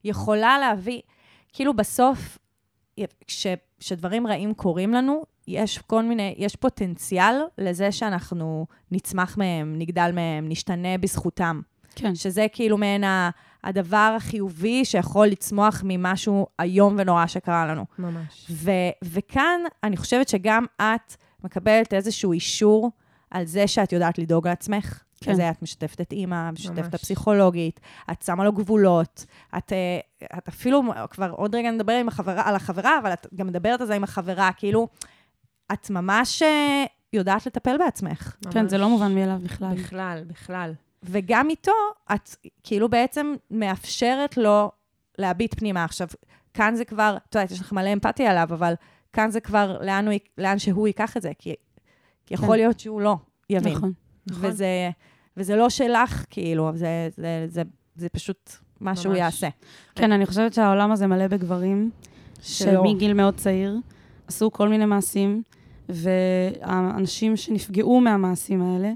[0.04, 1.00] שיכולה להביא,
[1.54, 2.38] כאילו בסוף,
[3.28, 3.48] כש,
[3.80, 10.50] כשדברים רעים קורים לנו, יש כל מיני, יש פוטנציאל לזה שאנחנו נצמח מהם, נגדל מהם,
[10.50, 11.62] נשתנה בזכותם.
[11.96, 13.30] כן, שזה כאילו מעין ה-
[13.64, 17.86] הדבר החיובי שיכול לצמוח ממשהו איום ונורא שקרה לנו.
[18.00, 18.48] ממש.
[18.50, 18.72] ו-
[19.04, 22.92] וכאן אני חושבת שגם את מקבלת איזשהו אישור
[23.32, 25.04] על זה שאת יודעת לדאוג לעצמך.
[25.22, 25.32] כן.
[25.32, 26.94] כזה, את משתפת את אימא, משתפת את ממש.
[26.94, 27.80] הפסיכולוגית,
[28.12, 29.26] את שמה לו גבולות,
[29.58, 30.00] את, אה,
[30.38, 33.88] את אפילו, כבר עוד רגע נדבר עם החברה, על החברה, אבל את גם מדברת על
[33.88, 34.88] זה עם החברה, כאילו,
[35.74, 36.84] את ממש אה,
[37.14, 38.36] יודעת לטפל בעצמך.
[38.52, 39.00] כן, זה לא ממש.
[39.00, 39.76] מובן מאליו בכלל.
[39.76, 40.74] בכלל, בכלל.
[41.04, 41.72] וגם איתו,
[42.16, 44.72] את כאילו בעצם מאפשרת לו
[45.18, 45.84] להביט פנימה.
[45.84, 46.08] עכשיו,
[46.54, 48.74] כאן זה כבר, את יודעת, יש לך מלא אמפתיה עליו, אבל
[49.14, 51.54] כאן זה כבר לאן, הוא, לאן שהוא ייקח את זה, כי,
[52.26, 52.56] כי יכול כן.
[52.56, 53.16] להיות שהוא לא
[53.50, 53.74] יבין.
[53.74, 53.94] נכון.
[54.28, 54.50] נכון.
[54.50, 54.90] וזה,
[55.38, 57.62] וזה לא שלך, כאילו, זה, זה, זה,
[57.96, 58.52] זה פשוט
[58.82, 59.20] מה שהוא ממש.
[59.20, 59.50] יעשה.
[59.96, 61.90] כן, אני חושבת שהעולם הזה מלא בגברים.
[62.42, 63.78] שמגיל מאוד צעיר
[64.28, 65.44] עשו כל מיני מעשים,
[65.90, 68.92] והאנשים שנפגעו מהמעשים האלה,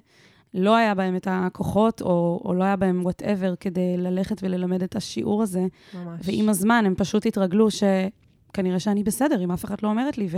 [0.54, 4.96] לא היה בהם את הכוחות, או, או לא היה בהם whatever כדי ללכת וללמד את
[4.96, 6.22] השיעור הזה, ממש.
[6.24, 10.38] ועם הזמן הם פשוט התרגלו שכנראה שאני בסדר, אם אף אחד לא אומרת לי, ו...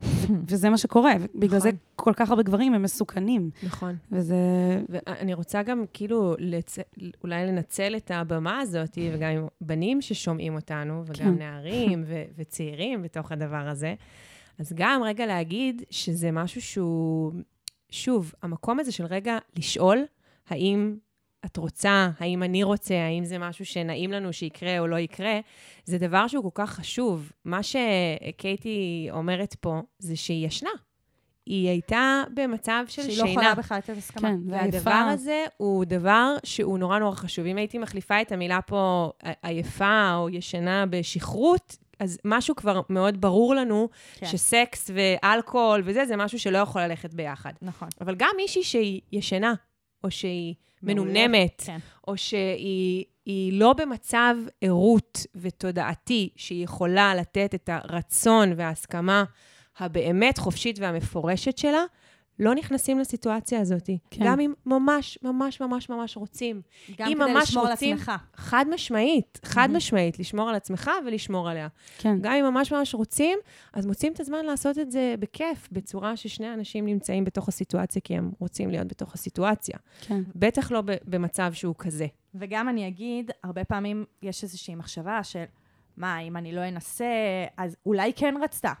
[0.48, 1.12] וזה מה שקורה.
[1.34, 1.80] בגלל זה נכון.
[1.96, 3.50] כל כך הרבה גברים הם מסוכנים.
[3.62, 3.96] נכון.
[4.12, 4.36] וזה...
[4.88, 6.78] ואני רוצה גם כאילו לצ...
[7.22, 11.38] אולי לנצל את הבמה הזאת, וגם עם בנים ששומעים אותנו, וגם כן.
[11.38, 12.22] נערים ו...
[12.36, 13.94] וצעירים בתוך הדבר הזה,
[14.58, 17.32] אז גם רגע להגיד שזה משהו שהוא,
[17.90, 20.04] שוב, המקום הזה של רגע לשאול,
[20.48, 20.96] האם
[21.44, 25.40] את רוצה, האם אני רוצה, האם זה משהו שנעים לנו שיקרה או לא יקרה,
[25.84, 27.32] זה דבר שהוא כל כך חשוב.
[27.44, 30.70] מה שקייטי אומרת פה, זה שהיא ישנה.
[31.46, 33.24] היא הייתה במצב של שהיא שינה.
[33.24, 34.28] לא יכולה בכלל לתת הסכמה.
[34.28, 35.10] כן, והדבר ועייפה.
[35.10, 37.46] הזה הוא דבר שהוא נורא נורא חשוב.
[37.46, 39.10] אם הייתי מחליפה את המילה פה
[39.42, 44.26] עייפה או ישנה בשכרות, אז משהו כבר מאוד ברור לנו, כן.
[44.26, 47.52] שסקס ואלכוהול וזה, זה משהו שלא יכול ללכת ביחד.
[47.62, 47.88] נכון.
[48.00, 49.54] אבל גם מישהי שהיא ישנה,
[50.04, 50.54] או שהיא.
[50.82, 51.78] מנומנמת, כן.
[52.08, 59.24] או שהיא היא לא במצב ערות ותודעתי, שהיא יכולה לתת את הרצון וההסכמה
[59.78, 61.84] הבאמת חופשית והמפורשת שלה,
[62.40, 63.90] לא נכנסים לסיטואציה הזאת.
[64.10, 64.24] כן.
[64.24, 66.62] גם אם ממש, ממש, ממש, ממש רוצים.
[66.98, 68.12] גם כדי ממש לשמור על רוצים- עצמך.
[68.34, 71.68] חד משמעית, חד משמעית, לשמור על עצמך ולשמור עליה.
[71.98, 73.38] כן, גם אם ממש ממש רוצים,
[73.72, 78.16] אז מוצאים את הזמן לעשות את זה בכיף, בצורה ששני אנשים נמצאים בתוך הסיטואציה, כי
[78.16, 79.76] הם רוצים להיות בתוך הסיטואציה.
[80.00, 80.22] כן.
[80.36, 82.06] בטח לא במצב שהוא כזה.
[82.34, 85.44] וגם אני אגיד, הרבה פעמים יש איזושהי מחשבה של,
[85.96, 87.04] מה, אם אני לא אנסה,
[87.56, 88.72] אז אולי כן רצתה.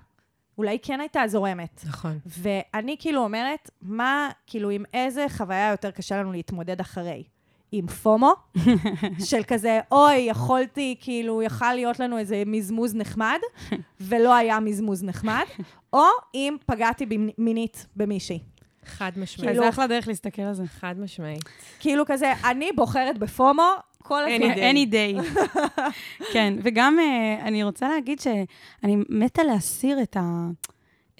[0.60, 1.84] אולי כן הייתה זורמת.
[1.88, 2.18] נכון.
[2.26, 7.24] ואני כאילו אומרת, מה, כאילו, עם איזה חוויה יותר קשה לנו להתמודד אחרי?
[7.72, 8.32] עם פומו,
[9.30, 13.38] של כזה, אוי, יכולתי, כאילו, יכל להיות לנו איזה מזמוז נחמד,
[14.00, 15.44] ולא היה מזמוז נחמד,
[15.92, 16.04] או
[16.34, 17.06] אם פגעתי
[17.38, 18.38] מינית במישהי.
[18.84, 19.56] חד משמעית.
[19.56, 20.66] זה אחלה דרך להסתכל על זה.
[20.66, 21.44] חד משמעית.
[21.80, 23.72] כאילו כזה, אני בוחרת בפומו
[24.02, 24.54] כל Any הזמן.
[24.54, 24.74] day.
[24.74, 25.40] any day.
[26.32, 30.46] כן, וגם אה, אני רוצה להגיד שאני מתה להסיר את, ה,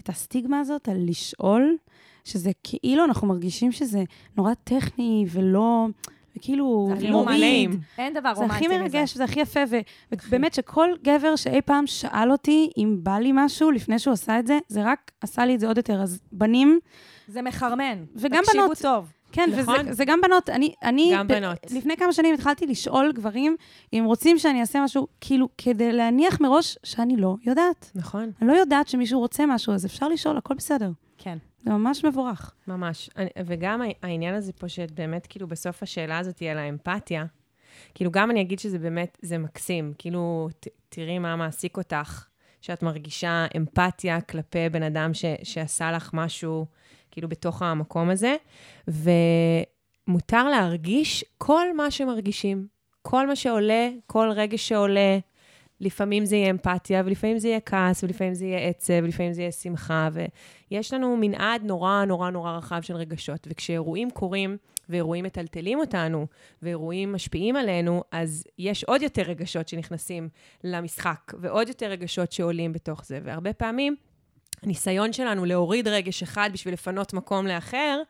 [0.01, 1.77] את הסטיגמה הזאת על לשאול,
[2.25, 4.03] שזה כאילו אנחנו מרגישים שזה
[4.37, 5.87] נורא טכני ולא
[6.37, 7.41] וכאילו, זה הכי מוריד.
[7.69, 7.69] רומנטי.
[7.99, 8.79] אין דבר זה רומנטי הכי מזה.
[8.79, 9.81] מרגש וזה הכי יפה, ו-
[10.13, 14.47] ובאמת שכל גבר שאי פעם שאל אותי אם בא לי משהו לפני שהוא עשה את
[14.47, 16.03] זה, זה רק עשה לי את זה עוד יותר.
[16.03, 16.79] אז בנים,
[17.29, 18.05] זה מחרמן.
[18.17, 18.79] וגם תקשיבו בנות.
[18.83, 19.13] טוב.
[19.33, 19.81] כן, נכון.
[19.81, 20.51] וזה זה גם בנות.
[20.51, 21.59] אני, אני גם בנות.
[21.77, 23.57] לפני כמה שנים התחלתי לשאול גברים
[23.93, 27.91] אם רוצים שאני אעשה משהו, כאילו, כדי להניח מראש שאני לא יודעת.
[27.95, 30.91] נכון, אני לא יודעת שמישהו רוצה משהו, אז אפשר לשאול, הכל בסדר.
[31.19, 31.39] כן.
[31.65, 32.55] זה ממש מבורך.
[32.69, 33.11] ממש.
[33.17, 37.25] אני- וגם העניין הזה פה, שבאמת, כאילו, בסוף השאלה הזאת היא על האמפתיה.
[37.95, 39.93] כאילו, גם אני אגיד שזה באמת, זה מקסים.
[39.99, 42.25] כאילו, ת, תראי מה מעסיק אותך,
[42.61, 46.67] שאת מרגישה אמפתיה כלפי בן אדם ש, שעשה לך משהו,
[47.11, 48.37] כאילו, בתוך המקום הזה.
[48.89, 52.67] ומותר להרגיש כל מה שמרגישים.
[53.03, 55.19] כל מה שעולה, כל רגש שעולה,
[55.81, 59.53] לפעמים זה יהיה אמפתיה, ולפעמים זה יהיה כעס, ולפעמים זה יהיה עצב, ולפעמים זה יהיה
[59.53, 60.09] שמחה,
[60.71, 63.47] ויש לנו מנעד נורא נורא נורא רחב של רגשות.
[63.51, 64.57] וכשאירועים קורים,
[64.89, 66.27] ואירועים מטלטלים אותנו,
[66.63, 70.29] ואירועים משפיעים עלינו, אז יש עוד יותר רגשות שנכנסים
[70.65, 73.21] למשחק, ועוד יותר רגשות שעולים בתוך זה.
[73.25, 73.97] והרבה פעמים,
[74.63, 78.03] הניסיון שלנו להוריד רגש אחד בשביל לפנות מקום לאחר,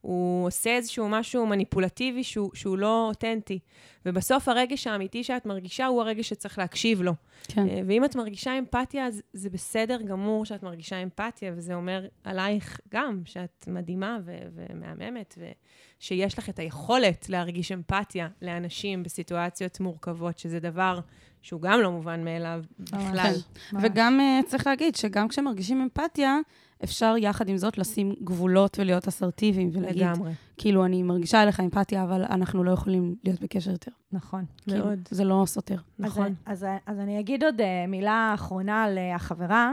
[0.00, 3.58] הוא עושה איזשהו משהו מניפולטיבי שהוא, שהוא לא אותנטי.
[4.06, 7.12] ובסוף הרגש האמיתי שאת מרגישה הוא הרגש שצריך להקשיב לו.
[7.48, 7.68] כן.
[7.68, 12.80] אה, ואם את מרגישה אמפתיה, אז זה בסדר גמור שאת מרגישה אמפתיה, וזה אומר עלייך
[12.92, 20.60] גם שאת מדהימה ו- ומהממת, ושיש לך את היכולת להרגיש אמפתיה לאנשים בסיטואציות מורכבות, שזה
[20.60, 21.00] דבר
[21.48, 23.34] שהוא גם לא מובן מאליו בכלל.
[23.82, 26.38] וגם uh, צריך להגיד שגם כשמרגישים אמפתיה,
[26.84, 30.32] אפשר יחד עם זאת לשים גבולות ולהיות אסרטיביים ולהגיד, לגמרי.
[30.56, 33.90] כאילו, אני מרגישה אליך אמפתיה, אבל אנחנו לא יכולים להיות בקשר יותר.
[34.12, 34.44] נכון.
[34.62, 35.08] כאילו, מאוד.
[35.10, 35.76] זה לא סותר.
[35.98, 36.34] נכון.
[36.46, 39.72] אז, אז, אז אני אגיד עוד אה, מילה אחרונה על אה, החברה,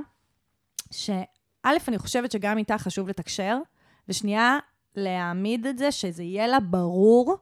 [0.91, 1.23] שא',
[1.65, 3.57] אני חושבת שגם איתה חשוב לתקשר,
[4.09, 4.59] ושנייה,
[4.95, 7.37] להעמיד את זה, שזה יהיה לה ברור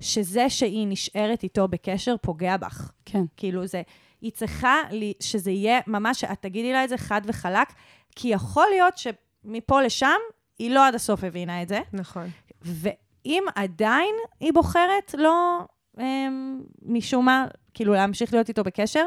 [0.00, 2.92] שזה שהיא נשארת איתו בקשר פוגע בך.
[3.04, 3.22] כן.
[3.36, 3.82] כאילו זה,
[4.20, 7.68] היא צריכה לי, שזה יהיה ממש, שאת תגידי לה את זה חד וחלק,
[8.16, 10.18] כי יכול להיות שמפה לשם,
[10.58, 12.26] היא לא עד הסוף הבינה את זה, נכון.
[12.62, 15.60] ואם עדיין היא בוחרת לא,
[15.98, 19.04] אמ, משום מה, כאילו להמשיך להיות איתו בקשר,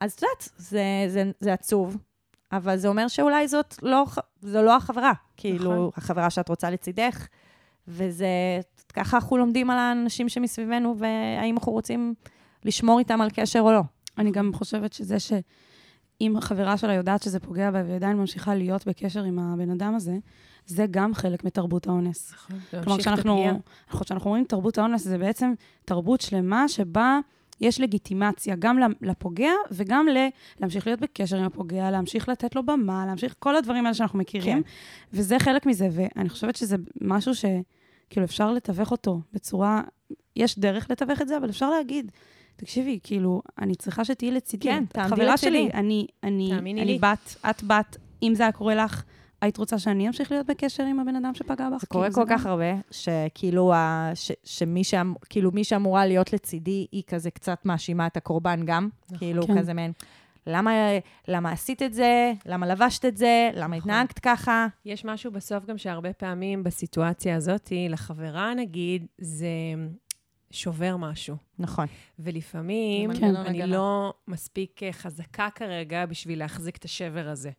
[0.00, 1.96] אז את יודעת, זה, זה, זה עצוב.
[2.52, 4.04] אבל זה אומר שאולי זאת לא,
[4.42, 5.12] זו לא החברה.
[5.36, 5.90] כאילו, נכון.
[5.96, 7.26] החברה שאת רוצה לצידך,
[7.88, 8.26] וזה,
[8.92, 12.14] ככה אנחנו לומדים על האנשים שמסביבנו, והאם אנחנו רוצים
[12.64, 13.80] לשמור איתם על קשר או לא.
[14.18, 18.86] אני גם חושבת שזה שאם החברה שלה יודעת שזה פוגע בה והיא עדיין ממשיכה להיות
[18.88, 20.16] בקשר עם הבן אדם הזה,
[20.66, 22.32] זה גם חלק מתרבות האונס.
[22.32, 22.58] נכון.
[22.84, 23.44] כלומר, כשאנחנו
[23.88, 25.52] אנחנו- כשאנחנו אומרים תרבות האונס, זה בעצם
[25.84, 27.18] תרבות שלמה שבה
[27.60, 30.28] יש לגיטימציה גם לפוגע וגם ל-
[30.60, 34.62] להמשיך להיות בקשר עם הפוגע, להמשיך לתת לו במה, להמשיך כל הדברים האלה שאנחנו מכירים.
[34.62, 34.68] כן.
[35.12, 37.32] וזה חלק מזה, ואני חושבת שזה משהו
[38.12, 39.82] שכאילו אפשר לתווך אותו בצורה,
[40.36, 42.10] יש דרך לתווך את זה, אבל אפשר להגיד,
[42.56, 44.68] תקשיבי, כאילו, אני צריכה שתהיי לצידי.
[44.68, 45.50] כן, תעמדי חברה לצידי.
[45.50, 46.98] שלי, אני, אני, אני לי.
[46.98, 49.02] בת, את בת, אם זה היה קורה לך,
[49.40, 51.80] היית רוצה שאני אמשיך להיות בקשר עם הבן אדם שפגע בך?
[51.80, 54.82] זה קורה כאילו, כל כך הרבה, שכאילו, ה, ש, שמי
[55.30, 58.88] כאילו, מי שאמורה להיות לצידי, היא כזה קצת מאשימה את הקורבן גם.
[59.04, 59.18] נכון.
[59.18, 59.58] כאילו, כן.
[59.58, 59.92] כזה מעין,
[60.46, 60.70] למה,
[61.28, 62.32] למה עשית את זה?
[62.46, 63.50] למה לבשת את זה?
[63.54, 63.90] למה נכון.
[63.90, 64.66] התנהגת ככה?
[64.84, 69.46] יש משהו בסוף גם שהרבה פעמים בסיטואציה הזאת, לחברה נגיד, זה
[70.52, 71.36] שובר משהו.
[71.58, 71.86] נכון.
[72.18, 73.36] ולפעמים כן.
[73.36, 77.50] אני לא מספיק אה, חזקה כרגע בשביל להחזיק את השבר הזה.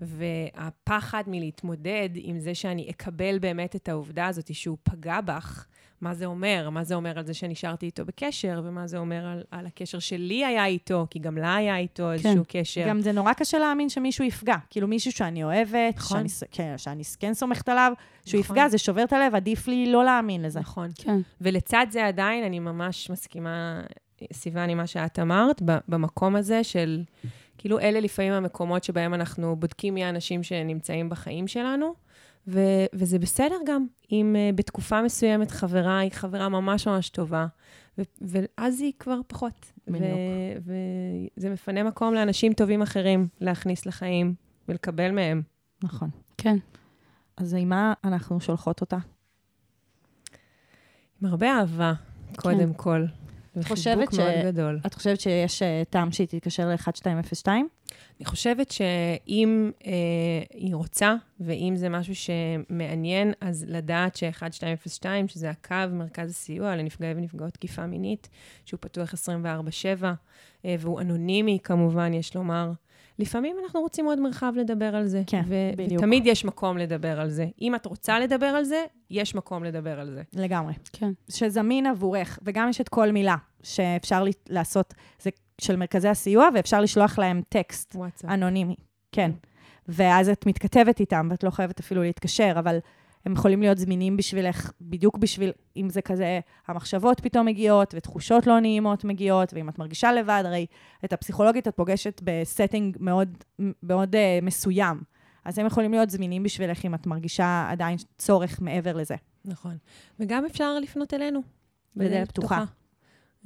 [0.00, 5.66] והפחד מלהתמודד עם זה שאני אקבל באמת את העובדה הזאת שהוא פגע בך,
[6.02, 6.70] מה זה אומר?
[6.70, 10.44] מה זה אומר על זה שנשארתי איתו בקשר, ומה זה אומר על, על הקשר שלי
[10.44, 12.88] היה איתו, כי גם לה היה איתו איזשהו קשר.
[12.88, 14.56] גם זה נורא קשה להאמין שמישהו יפגע.
[14.70, 16.28] כאילו, מישהו שאני אוהבת, נכון.
[16.28, 17.92] שאני, כן, שאני כן סומכת עליו,
[18.26, 18.56] שהוא נכון.
[18.56, 20.60] יפגע, זה שובר את הלב, עדיף לי לא להאמין לזה.
[20.60, 20.90] נכון.
[20.94, 21.20] כן.
[21.40, 23.82] ולצד זה עדיין, אני ממש מסכימה,
[24.32, 27.02] סיוון, עם מה שאת אמרת, במקום הזה של,
[27.62, 31.94] כאילו, אלה לפעמים המקומות שבהם אנחנו בודקים מי האנשים שנמצאים בחיים שלנו,
[32.48, 37.46] ו- וזה בסדר גם, אם uh, בתקופה מסוימת חברה היא חברה ממש ממש טובה,
[37.98, 39.72] ו- ואז היא כבר פחות.
[39.86, 40.04] בדיוק.
[41.36, 44.34] וזה מפנה מקום לאנשים טובים אחרים להכניס לחיים
[44.68, 45.42] ולקבל מהם.
[45.82, 46.10] נכון.
[46.38, 46.56] כן.
[47.36, 48.98] אז עם מה אנחנו שולחות אותה?
[51.22, 51.92] עם הרבה אהבה,
[52.36, 53.04] קודם כל.
[53.62, 54.80] חושבת וחיבוק ש- מאוד גדול.
[54.86, 57.46] את חושבת שיש אה, טעם שהיא תתקשר ל-1202?
[58.18, 59.92] אני חושבת שאם אה,
[60.54, 67.52] היא רוצה, ואם זה משהו שמעניין, אז לדעת ש-1202, שזה הקו מרכז הסיוע לנפגעי ונפגעות
[67.52, 68.28] תקיפה מינית,
[68.64, 70.04] שהוא פתוח 24/7,
[70.64, 72.72] אה, והוא אנונימי כמובן, יש לומר,
[73.18, 75.22] לפעמים אנחנו רוצים עוד מרחב לדבר על זה.
[75.26, 76.00] כן, ו- בדיוק.
[76.02, 77.46] ותמיד יש מקום לדבר על זה.
[77.62, 80.22] אם את רוצה לדבר על זה, יש מקום לדבר על זה.
[80.42, 80.72] לגמרי.
[80.92, 81.10] כן.
[81.28, 86.80] שזמין עבורך, וגם יש את כל מילה שאפשר ל- לעשות, זה של מרכזי הסיוע, ואפשר
[86.80, 88.30] לשלוח להם טקסט וואטסאפ.
[88.30, 88.76] אנונימי,
[89.12, 89.30] כן.
[89.88, 92.78] ואז את מתכתבת איתם, ואת לא חייבת אפילו להתקשר, אבל
[93.24, 98.60] הם יכולים להיות זמינים בשבילך, בדיוק בשביל, אם זה כזה, המחשבות פתאום מגיעות, ותחושות לא
[98.60, 100.66] נעימות מגיעות, ואם את מרגישה לבד, הרי
[101.04, 103.36] את הפסיכולוגית את פוגשת ב setting מאוד,
[103.82, 105.00] מאוד uh, מסוים.
[105.44, 109.16] אז הם יכולים להיות זמינים בשבילך אם את מרגישה עדיין צורך מעבר לזה.
[109.44, 109.76] נכון.
[110.20, 111.40] וגם אפשר לפנות אלינו.
[111.96, 112.64] בדלת פתוחה.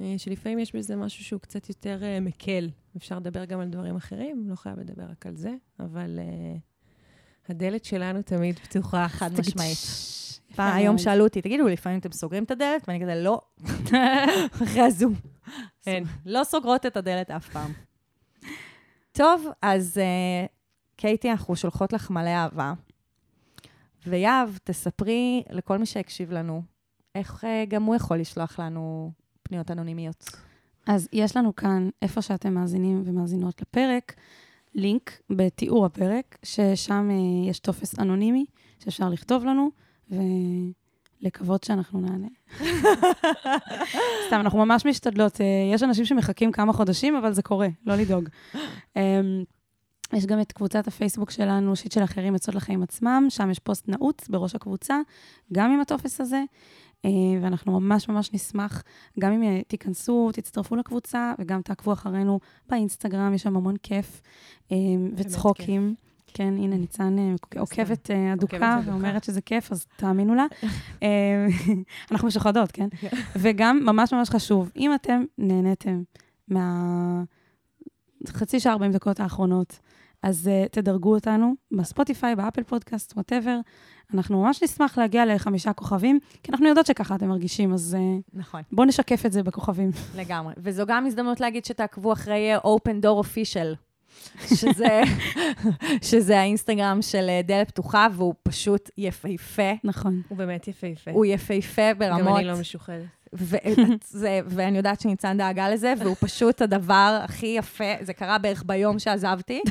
[0.01, 2.69] אה, שלפעמים יש בזה משהו שהוא קצת יותר uh, מקל.
[2.97, 6.59] אפשר לדבר גם על דברים אחרים, לא חייב לדבר רק על זה, אבל uh,
[7.49, 9.07] הדלת שלנו תמיד פתוחה.
[9.07, 9.77] חד משמעית.
[10.55, 10.97] פעם, היום.
[10.97, 12.83] שאלו אותי, תגידו, לפעמים אתם סוגרים את הדלת?
[12.87, 13.41] ואני כזה, לא.
[14.63, 15.13] אחרי הזום.
[15.87, 16.03] אין.
[16.25, 17.73] לא סוגרות את הדלת אף פעם.
[19.11, 20.49] טוב, אז uh,
[20.95, 22.73] קייטי, אנחנו שולחות לך מלא אהבה.
[24.07, 26.61] ויהב, תספרי לכל מי שהקשיב לנו,
[27.15, 29.11] איך uh, גם הוא יכול לשלוח לנו
[29.43, 30.29] פניות אנונימיות.
[30.87, 34.13] אז יש לנו כאן, איפה שאתם מאזינים ומאזינות לפרק,
[34.77, 38.45] לינק בתיאור הפרק, ששם אה, יש טופס אנונימי
[38.83, 39.69] שאפשר לכתוב לנו,
[41.21, 42.27] ולקוות שאנחנו נענה.
[44.27, 45.41] סתם, אנחנו ממש משתדלות.
[45.41, 48.29] אה, יש אנשים שמחכים כמה חודשים, אבל זה קורה, לא לדאוג.
[48.95, 49.43] אמ,
[50.13, 53.87] יש גם את קבוצת הפייסבוק שלנו, שיט של אחרים יוצאות לחיים עצמם, שם יש פוסט
[53.87, 54.99] נעוץ בראש הקבוצה,
[55.53, 56.43] גם עם הטופס הזה,
[57.41, 58.83] ואנחנו ממש ממש נשמח,
[59.19, 62.39] גם אם אה, תיכנסו, תצטרפו לקבוצה, וגם תעקבו אחרינו
[62.69, 64.21] באינסטגרם, יש שם המון כיף
[64.71, 64.77] אה,
[65.15, 65.95] וצחוקים.
[66.33, 68.79] כן, הנה, ניצן אה, עוקבת אה, אדוקה.
[68.85, 70.45] ואומרת שזה כיף, אז תאמינו לה.
[71.03, 71.47] אה,
[72.11, 72.87] אנחנו משוחדות, כן?
[73.41, 76.03] וגם, ממש ממש חשוב, אם אתם נהניתם
[76.47, 77.23] מה...
[78.27, 79.79] חצי שעה, 40 דקות האחרונות,
[80.23, 83.59] אז uh, תדרגו אותנו בספוטיפיי, באפל פודקאסט, whatever.
[84.13, 88.61] אנחנו ממש נשמח להגיע לחמישה כוכבים, כי אנחנו יודעות שככה אתם מרגישים, אז uh, נכון,
[88.71, 89.91] בואו נשקף את זה בכוכבים.
[90.15, 90.53] לגמרי.
[90.57, 93.75] וזו גם הזדמנות להגיד שתעקבו אחרי אה, Open Door Official,
[94.55, 95.01] שזה,
[96.09, 99.71] שזה האינסטגרם של דלת פתוחה, והוא פשוט יפהפה.
[99.83, 100.21] נכון.
[100.27, 101.11] הוא באמת יפהפה.
[101.11, 102.27] הוא יפהפה ברמות.
[102.27, 103.05] גם אני לא משוחדת.
[104.03, 108.99] זה, ואני יודעת שניצן דאגה לזה, והוא פשוט הדבר הכי יפה, זה קרה בערך ביום
[108.99, 109.61] שעזבתי,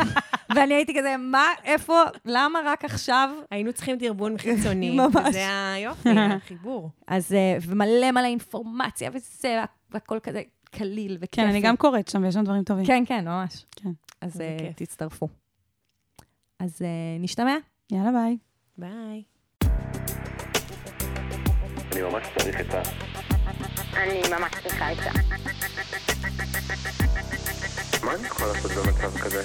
[0.54, 3.30] ואני הייתי כזה, מה, איפה, למה רק עכשיו?
[3.50, 4.96] היינו צריכים דרבון חיצוני.
[5.00, 5.26] ממש.
[5.28, 6.90] וזה היופי, החיבור.
[7.06, 11.36] אז, אה, ומלא מלא אינפורמציה וזה, והכל כזה קליל וכיפי.
[11.36, 12.86] כן, אני גם קוראת שם, ויש שם דברים טובים.
[12.86, 13.66] כן, כן, ממש.
[13.76, 13.90] כן.
[14.20, 14.70] אז זה אה.
[14.76, 15.28] תצטרפו.
[16.58, 16.88] אז אה,
[17.20, 17.56] נשתמע.
[17.92, 18.36] יאללה, ביי.
[18.78, 19.22] ביי.
[21.94, 22.82] אני ממש צריך את ה...
[23.96, 25.10] אני ממש צריכה עצה.
[28.04, 29.42] מה אני יכול לעשות במצב כזה?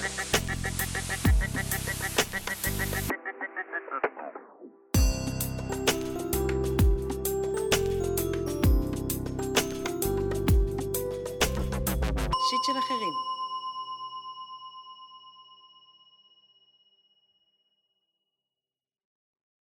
[12.48, 13.29] שיט של אחרים.